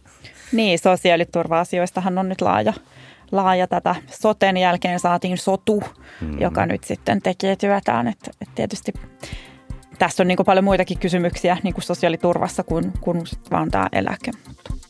Niin, 0.52 0.80
sosiaaliturva-asioistahan 0.80 2.18
on 2.18 2.30
nyt 2.30 2.42
laaja, 2.42 2.74
laaja 3.32 3.68
tätä. 3.68 3.96
Soten 4.08 4.58
jälkeen 4.58 5.00
saatiin 5.00 5.38
sotu, 5.38 5.84
mm. 6.22 6.40
joka 6.40 6.66
nyt 6.66 6.84
sitten 6.84 7.22
tekee 7.22 7.56
työtään. 7.56 8.08
Että, 8.08 8.32
että 8.42 8.56
tietysti 8.56 8.94
tässä 10.00 10.24
on 10.24 10.28
niin 10.28 10.38
paljon 10.46 10.64
muitakin 10.64 11.00
kysymyksiä 11.00 11.58
niin 11.64 11.74
kuin 11.74 11.84
sosiaaliturvassa 11.84 12.64
kuin, 12.64 12.94
kuin 13.02 13.24
vaan 13.52 13.72
tämä 13.72 13.88
eläke. 13.92 14.32
Mutta. 14.48 14.81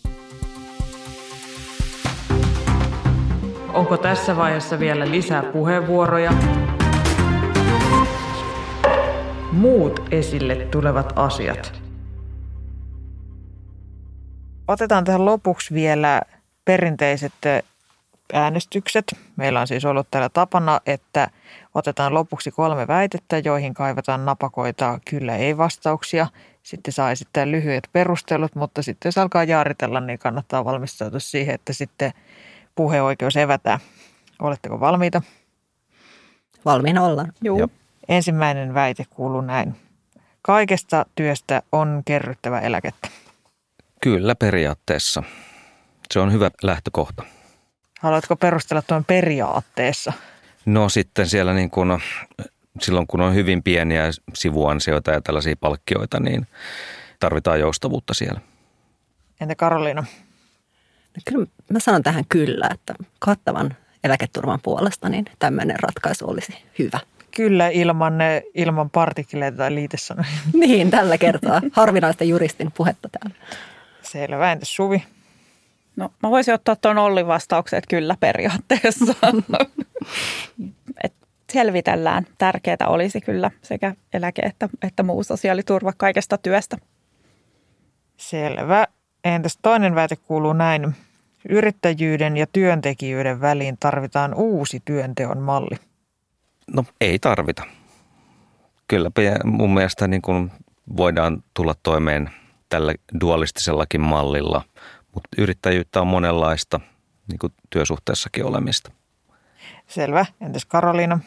Onko 3.73 3.97
tässä 3.97 4.38
vaiheessa 4.38 4.79
vielä 4.79 5.12
lisää 5.12 5.43
puheenvuoroja? 5.43 6.34
Muut 9.51 9.99
esille 10.12 10.55
tulevat 10.55 11.13
asiat. 11.15 11.81
Otetaan 14.67 15.03
tähän 15.03 15.25
lopuksi 15.25 15.73
vielä 15.73 16.21
perinteiset 16.65 17.34
äänestykset. 18.34 19.17
Meillä 19.36 19.62
on 19.62 19.67
siis 19.67 19.86
ollut 19.86 20.07
täällä 20.12 20.29
tapana, 20.29 20.79
että 20.86 21.29
otetaan 21.75 22.13
lopuksi 22.13 22.51
kolme 22.51 22.88
väitettä, 22.88 23.38
joihin 23.38 23.73
kaivataan 23.73 24.25
napakoita 24.25 24.99
kyllä 25.10 25.36
ei 25.36 25.57
vastauksia. 25.57 26.27
Sitten 26.63 26.93
saa 26.93 27.12
esittää 27.12 27.51
lyhyet 27.51 27.89
perustelut, 27.93 28.55
mutta 28.55 28.81
sitten 28.81 29.07
jos 29.07 29.17
alkaa 29.17 29.43
jaaritella, 29.43 29.99
niin 29.99 30.19
kannattaa 30.19 30.65
valmistautua 30.65 31.19
siihen, 31.19 31.55
että 31.55 31.73
sitten– 31.73 32.12
puheoikeus 32.75 33.38
evätään. 33.38 33.79
Oletteko 34.39 34.79
valmiita? 34.79 35.21
Valmiina 36.65 37.05
ollaan. 37.05 37.34
Joo. 37.41 37.67
Ensimmäinen 38.07 38.73
väite 38.73 39.05
kuuluu 39.10 39.41
näin. 39.41 39.75
Kaikesta 40.41 41.05
työstä 41.15 41.62
on 41.71 42.01
kerryttävä 42.05 42.60
eläkettä. 42.60 43.07
Kyllä 44.01 44.36
periaatteessa. 44.36 45.23
Se 46.12 46.19
on 46.19 46.31
hyvä 46.31 46.51
lähtökohta. 46.63 47.23
Haluatko 48.01 48.36
perustella 48.36 48.81
tuon 48.81 49.05
periaatteessa? 49.05 50.13
No 50.65 50.89
sitten 50.89 51.27
siellä 51.27 51.53
niin 51.53 51.69
kun, 51.69 51.99
silloin 52.81 53.07
kun 53.07 53.21
on 53.21 53.36
hyvin 53.36 53.63
pieniä 53.63 54.03
sivuansioita 54.34 55.12
ja 55.12 55.21
tällaisia 55.21 55.55
palkkioita, 55.60 56.19
niin 56.19 56.47
tarvitaan 57.19 57.60
joustavuutta 57.60 58.13
siellä. 58.13 58.41
Entä 59.41 59.55
Karoliina? 59.55 60.05
No 61.15 61.21
kyllä 61.26 61.47
mä 61.69 61.80
sanon 61.80 62.04
tähän 62.04 62.24
kyllä, 62.30 62.69
että 62.71 62.93
kattavan 63.19 63.76
eläketurvan 64.04 64.60
puolesta 64.63 65.10
niin 65.10 65.26
tämmöinen 65.39 65.80
ratkaisu 65.80 66.30
olisi 66.30 66.54
hyvä. 66.80 67.00
Kyllä 67.36 67.69
ilman, 67.69 68.13
ilman 68.56 68.89
partikileita 68.89 69.58
tai 69.58 69.76
liitesanoja. 69.76 70.28
niin, 70.54 70.91
tällä 70.91 71.17
kertaa. 71.17 71.62
Harvinaista 71.71 72.24
juristin 72.24 72.71
puhetta 72.71 73.10
täällä. 73.10 73.36
Selvä. 74.02 74.52
Entä 74.52 74.65
Suvi? 74.65 75.04
No 75.95 76.12
mä 76.24 76.30
voisin 76.30 76.54
ottaa 76.54 76.76
tuon 76.76 76.97
Ollin 76.97 77.28
vastauksen, 77.28 77.78
että 77.78 77.89
kyllä 77.89 78.15
periaatteessa. 78.19 79.15
Et 81.04 81.13
selvitellään. 81.54 82.28
Tärkeää 82.38 82.88
olisi 82.88 83.21
kyllä 83.21 83.52
sekä 83.62 83.95
eläke 84.13 84.41
että, 84.41 84.69
että 84.82 85.04
muu 85.04 85.24
sosiaaliturva 85.24 85.93
kaikesta 85.97 86.38
työstä. 86.38 86.78
Selvä. 88.17 88.88
Entäs 89.23 89.60
toinen 89.62 89.95
väite 89.95 90.15
kuuluu 90.15 90.53
näin. 90.53 90.95
Yrittäjyyden 91.49 92.38
ja 92.38 92.47
työntekijyyden 92.53 93.41
väliin 93.41 93.77
tarvitaan 93.79 94.34
uusi 94.34 94.81
työnteon 94.86 95.38
malli. 95.38 95.75
No 96.73 96.84
ei 97.01 97.19
tarvita. 97.19 97.63
kyllä 98.88 99.12
mun 99.43 99.73
mielestä 99.73 100.07
niin 100.07 100.21
kuin 100.21 100.51
voidaan 100.97 101.43
tulla 101.53 101.75
toimeen 101.84 102.29
tällä 102.69 102.93
dualistisellakin 103.21 104.01
mallilla, 104.01 104.62
mutta 105.13 105.29
yrittäjyyttä 105.38 106.01
on 106.01 106.07
monenlaista, 106.07 106.79
niin 107.27 107.39
kuin 107.39 107.53
työsuhteessakin 107.69 108.45
olemista. 108.45 108.91
Selvä. 109.88 110.25
Entäs 110.41 110.65
Karoliina? 110.65 111.19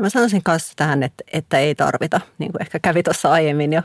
No 0.00 0.04
mä 0.04 0.10
sanoisin 0.10 0.42
kanssa 0.42 0.72
tähän, 0.76 1.02
että, 1.02 1.24
että 1.32 1.58
ei 1.58 1.74
tarvita, 1.74 2.20
niin 2.38 2.52
kuin 2.52 2.62
ehkä 2.62 2.78
kävi 2.78 3.02
tuossa 3.02 3.30
aiemmin 3.32 3.72
jo 3.72 3.82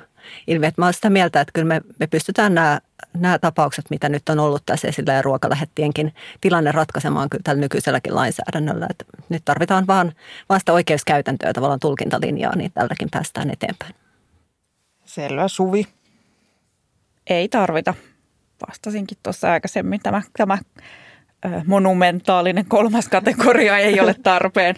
ilmi. 0.47 0.65
Että 0.65 0.81
mä 0.81 0.85
olen 0.85 0.93
sitä 0.93 1.09
mieltä, 1.09 1.41
että 1.41 1.51
kyllä 1.53 1.67
me, 1.67 1.81
me 1.99 2.07
pystytään 2.07 2.53
nämä, 2.53 2.79
nämä 3.13 3.39
tapaukset, 3.39 3.85
mitä 3.89 4.09
nyt 4.09 4.29
on 4.29 4.39
ollut 4.39 4.63
tässä 4.65 4.87
esillä 4.87 5.13
ja 5.13 5.21
ruokalähettienkin 5.21 6.13
tilanne 6.41 6.71
ratkaisemaan 6.71 7.29
kyllä 7.29 7.41
tällä 7.43 7.59
nykyiselläkin 7.59 8.15
lainsäädännöllä. 8.15 8.87
Että 8.89 9.05
nyt 9.29 9.45
tarvitaan 9.45 9.87
vaan, 9.87 10.13
vaan 10.49 10.59
sitä 10.59 10.73
oikeuskäytäntöä, 10.73 11.53
tavallaan 11.53 11.79
tulkintalinjaa, 11.79 12.55
niin 12.55 12.71
tälläkin 12.71 13.07
päästään 13.11 13.49
eteenpäin. 13.49 13.95
Selvä. 15.05 15.47
Suvi? 15.47 15.87
Ei 17.27 17.49
tarvita. 17.49 17.93
Vastasinkin 18.67 19.17
tuossa 19.23 19.51
aikaisemmin. 19.51 19.99
Tämä, 19.99 20.21
tämä 20.37 20.57
monumentaalinen 21.65 22.65
kolmas 22.65 23.07
kategoria 23.07 23.77
ei 23.77 23.99
ole 23.99 24.15
tarpeen. 24.23 24.75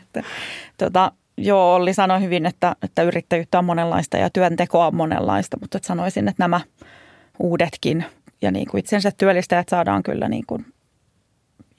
Tota, 0.78 1.12
joo, 1.38 1.76
Olli 1.76 1.94
sanoi 1.94 2.22
hyvin, 2.22 2.46
että, 2.46 2.76
että 2.84 3.04
yrittäjyyttä 3.04 3.60
on 3.60 3.66
monenlaista 3.66 4.18
ja 4.18 4.30
työntekoa 4.30 4.88
on 4.88 4.96
monenlaista, 4.96 5.58
mutta 5.62 5.78
että 5.78 5.88
sanoisin, 5.88 6.28
että 6.28 6.44
nämä 6.44 6.62
uudetkin 7.40 8.06
ja 8.42 8.52
niin 8.52 8.68
kuin 8.68 8.80
itsensä 8.80 9.12
työllistäjät 9.18 9.70
saadaan 9.70 10.04
kyllä 10.04 10.30
niin 10.30 10.46
kuin 10.48 10.66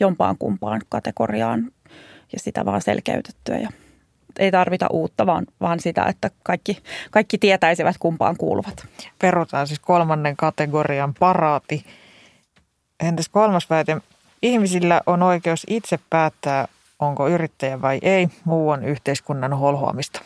jompaan 0.01 0.37
kumpaan 0.39 0.81
kategoriaan 0.89 1.73
ja 2.33 2.39
sitä 2.39 2.65
vaan 2.65 2.83
selkeytettyä. 2.83 3.59
Ja 3.59 3.69
ei 4.39 4.51
tarvita 4.51 4.87
uutta, 4.91 5.27
vaan, 5.27 5.47
vaan 5.61 5.81
sitä, 5.81 6.05
että 6.05 6.31
kaikki, 6.43 6.79
kaikki 7.11 7.39
tietäisivät 7.39 7.97
kumpaan 7.99 8.37
kuuluvat. 8.37 8.87
Perutaan 9.19 9.67
siis 9.67 9.81
kolmannen 9.81 10.37
kategorian 10.37 11.15
paraati. 11.15 11.85
Entäs 13.01 13.29
kolmas 13.29 13.71
väite? 13.71 13.97
Ihmisillä 14.43 15.01
on 15.07 15.23
oikeus 15.23 15.67
itse 15.69 15.99
päättää, 16.11 16.69
onko 16.99 17.29
yrittäjä 17.29 17.83
vai 17.83 17.99
ei. 18.03 18.29
Muu 18.45 18.71
on 18.71 18.85
yhteiskunnan 18.85 19.53
holhoamista. 19.53 20.21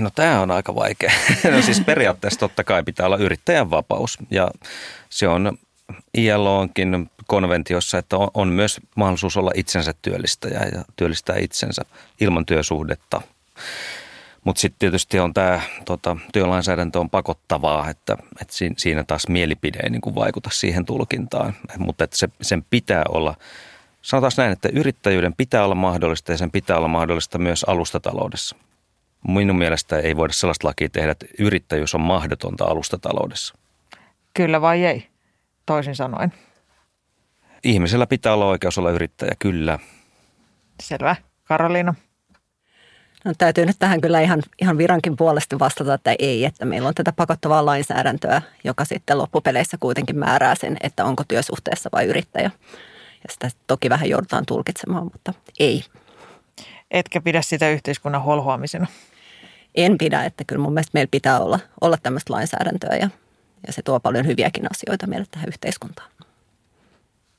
No 0.00 0.10
tämä 0.14 0.40
on 0.40 0.50
aika 0.50 0.74
vaikea. 0.74 1.12
No 1.52 1.62
siis 1.62 1.80
periaatteessa 1.80 2.40
totta 2.40 2.64
kai 2.64 2.82
pitää 2.82 3.06
olla 3.06 3.16
yrittäjän 3.16 3.70
vapaus 3.70 4.18
ja 4.30 4.50
se 5.10 5.28
on 5.28 5.58
ILOonkin 6.14 7.10
konventiossa, 7.26 7.98
että 7.98 8.16
on 8.34 8.48
myös 8.48 8.80
mahdollisuus 8.94 9.36
olla 9.36 9.50
itsensä 9.54 9.94
työllistäjä 10.02 10.60
ja 10.74 10.84
työllistää 10.96 11.36
itsensä 11.38 11.82
ilman 12.20 12.46
työsuhdetta. 12.46 13.22
Mutta 14.44 14.60
sitten 14.60 14.78
tietysti 14.78 15.18
on 15.18 15.34
tämä 15.34 15.60
tota, 15.84 16.16
työlainsäädäntö 16.32 17.00
on 17.00 17.10
pakottavaa, 17.10 17.90
että, 17.90 18.16
että 18.40 18.54
siinä 18.76 19.04
taas 19.04 19.28
mielipide 19.28 19.78
ei 19.82 19.90
niin 19.90 20.00
kuin 20.00 20.14
vaikuta 20.14 20.50
siihen 20.52 20.84
tulkintaan. 20.84 21.54
Mutta 21.78 22.04
sen 22.42 22.64
pitää 22.70 23.04
olla, 23.08 23.34
sanotaan 24.06 24.32
näin, 24.36 24.52
että 24.52 24.68
yrittäjyyden 24.72 25.34
pitää 25.36 25.64
olla 25.64 25.74
mahdollista 25.74 26.32
ja 26.32 26.38
sen 26.38 26.50
pitää 26.50 26.76
olla 26.76 26.88
mahdollista 26.88 27.38
myös 27.38 27.64
alustataloudessa. 27.64 28.56
Minun 29.28 29.58
mielestä 29.58 29.98
ei 29.98 30.16
voida 30.16 30.32
sellaista 30.32 30.68
lakia 30.68 30.88
tehdä, 30.88 31.12
että 31.12 31.26
yrittäjyys 31.38 31.94
on 31.94 32.00
mahdotonta 32.00 32.64
alustataloudessa. 32.64 33.54
Kyllä 34.34 34.60
vai 34.60 34.84
ei, 34.84 35.06
toisin 35.66 35.96
sanoen. 35.96 36.32
Ihmisellä 37.64 38.06
pitää 38.06 38.34
olla 38.34 38.46
oikeus 38.46 38.78
olla 38.78 38.90
yrittäjä, 38.90 39.32
kyllä. 39.38 39.78
Selvä. 40.82 41.16
Karoliina? 41.44 41.94
No, 43.24 43.32
täytyy 43.38 43.66
nyt 43.66 43.76
tähän 43.78 44.00
kyllä 44.00 44.20
ihan, 44.20 44.42
ihan 44.60 44.78
virankin 44.78 45.16
puolesta 45.16 45.58
vastata, 45.58 45.94
että 45.94 46.14
ei, 46.18 46.44
että 46.44 46.64
meillä 46.64 46.88
on 46.88 46.94
tätä 46.94 47.12
pakottavaa 47.12 47.66
lainsäädäntöä, 47.66 48.42
joka 48.64 48.84
sitten 48.84 49.18
loppupeleissä 49.18 49.76
kuitenkin 49.80 50.18
määrää 50.18 50.54
sen, 50.54 50.76
että 50.80 51.04
onko 51.04 51.24
työsuhteessa 51.28 51.90
vai 51.92 52.06
yrittäjä. 52.06 52.50
Ja 53.26 53.32
sitä 53.32 53.50
toki 53.66 53.90
vähän 53.90 54.08
joudutaan 54.08 54.46
tulkitsemaan, 54.46 55.04
mutta 55.04 55.34
ei. 55.58 55.84
Etkä 56.90 57.20
pidä 57.20 57.42
sitä 57.42 57.70
yhteiskunnan 57.70 58.22
holhoamisena? 58.22 58.86
En 59.74 59.98
pidä, 59.98 60.24
että 60.24 60.44
kyllä 60.46 60.62
mun 60.62 60.72
mielestä 60.72 60.90
meillä 60.94 61.10
pitää 61.10 61.40
olla, 61.40 61.58
olla 61.80 61.96
tämmöistä 62.02 62.32
lainsäädäntöä 62.32 62.96
ja, 62.96 63.10
ja 63.66 63.72
se 63.72 63.82
tuo 63.82 64.00
paljon 64.00 64.26
hyviäkin 64.26 64.66
asioita 64.70 65.06
meille 65.06 65.26
tähän 65.30 65.48
yhteiskuntaan. 65.48 66.10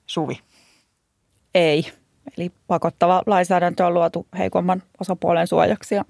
Suvi? 0.05 0.39
Ei. 1.55 1.91
Eli 2.37 2.51
pakottava 2.67 3.23
lainsäädäntö 3.25 3.85
on 3.85 3.93
luotu 3.93 4.27
heikomman 4.37 4.83
osapuolen 4.99 5.47
suojaksi 5.47 5.95
ja 5.95 6.05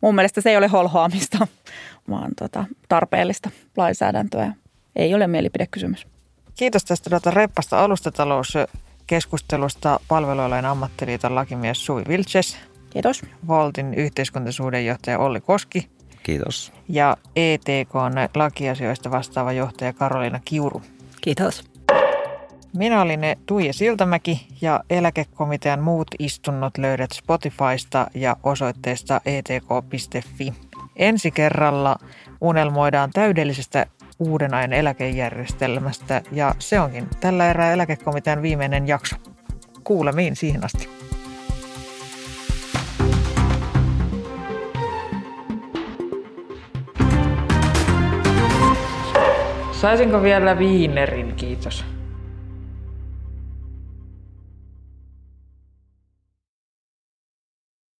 mun 0.00 0.14
mielestä 0.14 0.40
se 0.40 0.50
ei 0.50 0.56
ole 0.56 0.68
holhoamista, 0.68 1.46
vaan 2.10 2.32
tota, 2.38 2.64
tarpeellista 2.88 3.50
lainsäädäntöä. 3.76 4.52
Ei 4.96 5.14
ole 5.14 5.26
mielipidekysymys. 5.26 6.06
Kiitos 6.58 6.84
tästä 6.84 7.10
tuota 7.10 7.30
reppasta 7.30 7.78
alustatalouskeskustelusta 9.06 10.00
palvelualojen 10.08 10.64
ammattiliiton 10.64 11.34
lakimies 11.34 11.86
Suvi 11.86 12.02
Vilches. 12.08 12.56
Kiitos. 12.90 13.22
Voltin 13.48 13.94
yhteiskuntasuhdejohtaja 13.94 15.18
Olli 15.18 15.40
Koski. 15.40 15.88
Kiitos. 16.22 16.72
Ja 16.88 17.16
ETK 17.36 17.94
lakiasioista 18.34 19.10
vastaava 19.10 19.52
johtaja 19.52 19.92
Karoliina 19.92 20.40
Kiuru. 20.44 20.82
Kiitos. 21.20 21.64
Minä 22.76 23.02
olin 23.02 23.20
Tuija 23.46 23.72
Siltamäki 23.72 24.46
ja 24.60 24.80
eläkekomitean 24.90 25.80
muut 25.80 26.08
istunnot 26.18 26.78
löydät 26.78 27.12
Spotifysta 27.12 28.06
ja 28.14 28.36
osoitteesta 28.42 29.20
etk.fi. 29.26 30.52
Ensi 30.96 31.30
kerralla 31.30 31.96
unelmoidaan 32.40 33.10
täydellisestä 33.10 33.86
uuden 34.18 34.54
ajan 34.54 34.72
eläkejärjestelmästä 34.72 36.22
ja 36.32 36.54
se 36.58 36.80
onkin 36.80 37.08
tällä 37.20 37.50
erää 37.50 37.72
eläkekomitean 37.72 38.42
viimeinen 38.42 38.88
jakso. 38.88 39.16
Kuulemiin 39.84 40.36
siihen 40.36 40.64
asti. 40.64 40.88
Saisinko 49.72 50.22
vielä 50.22 50.58
viinerin, 50.58 51.34
kiitos. 51.34 51.95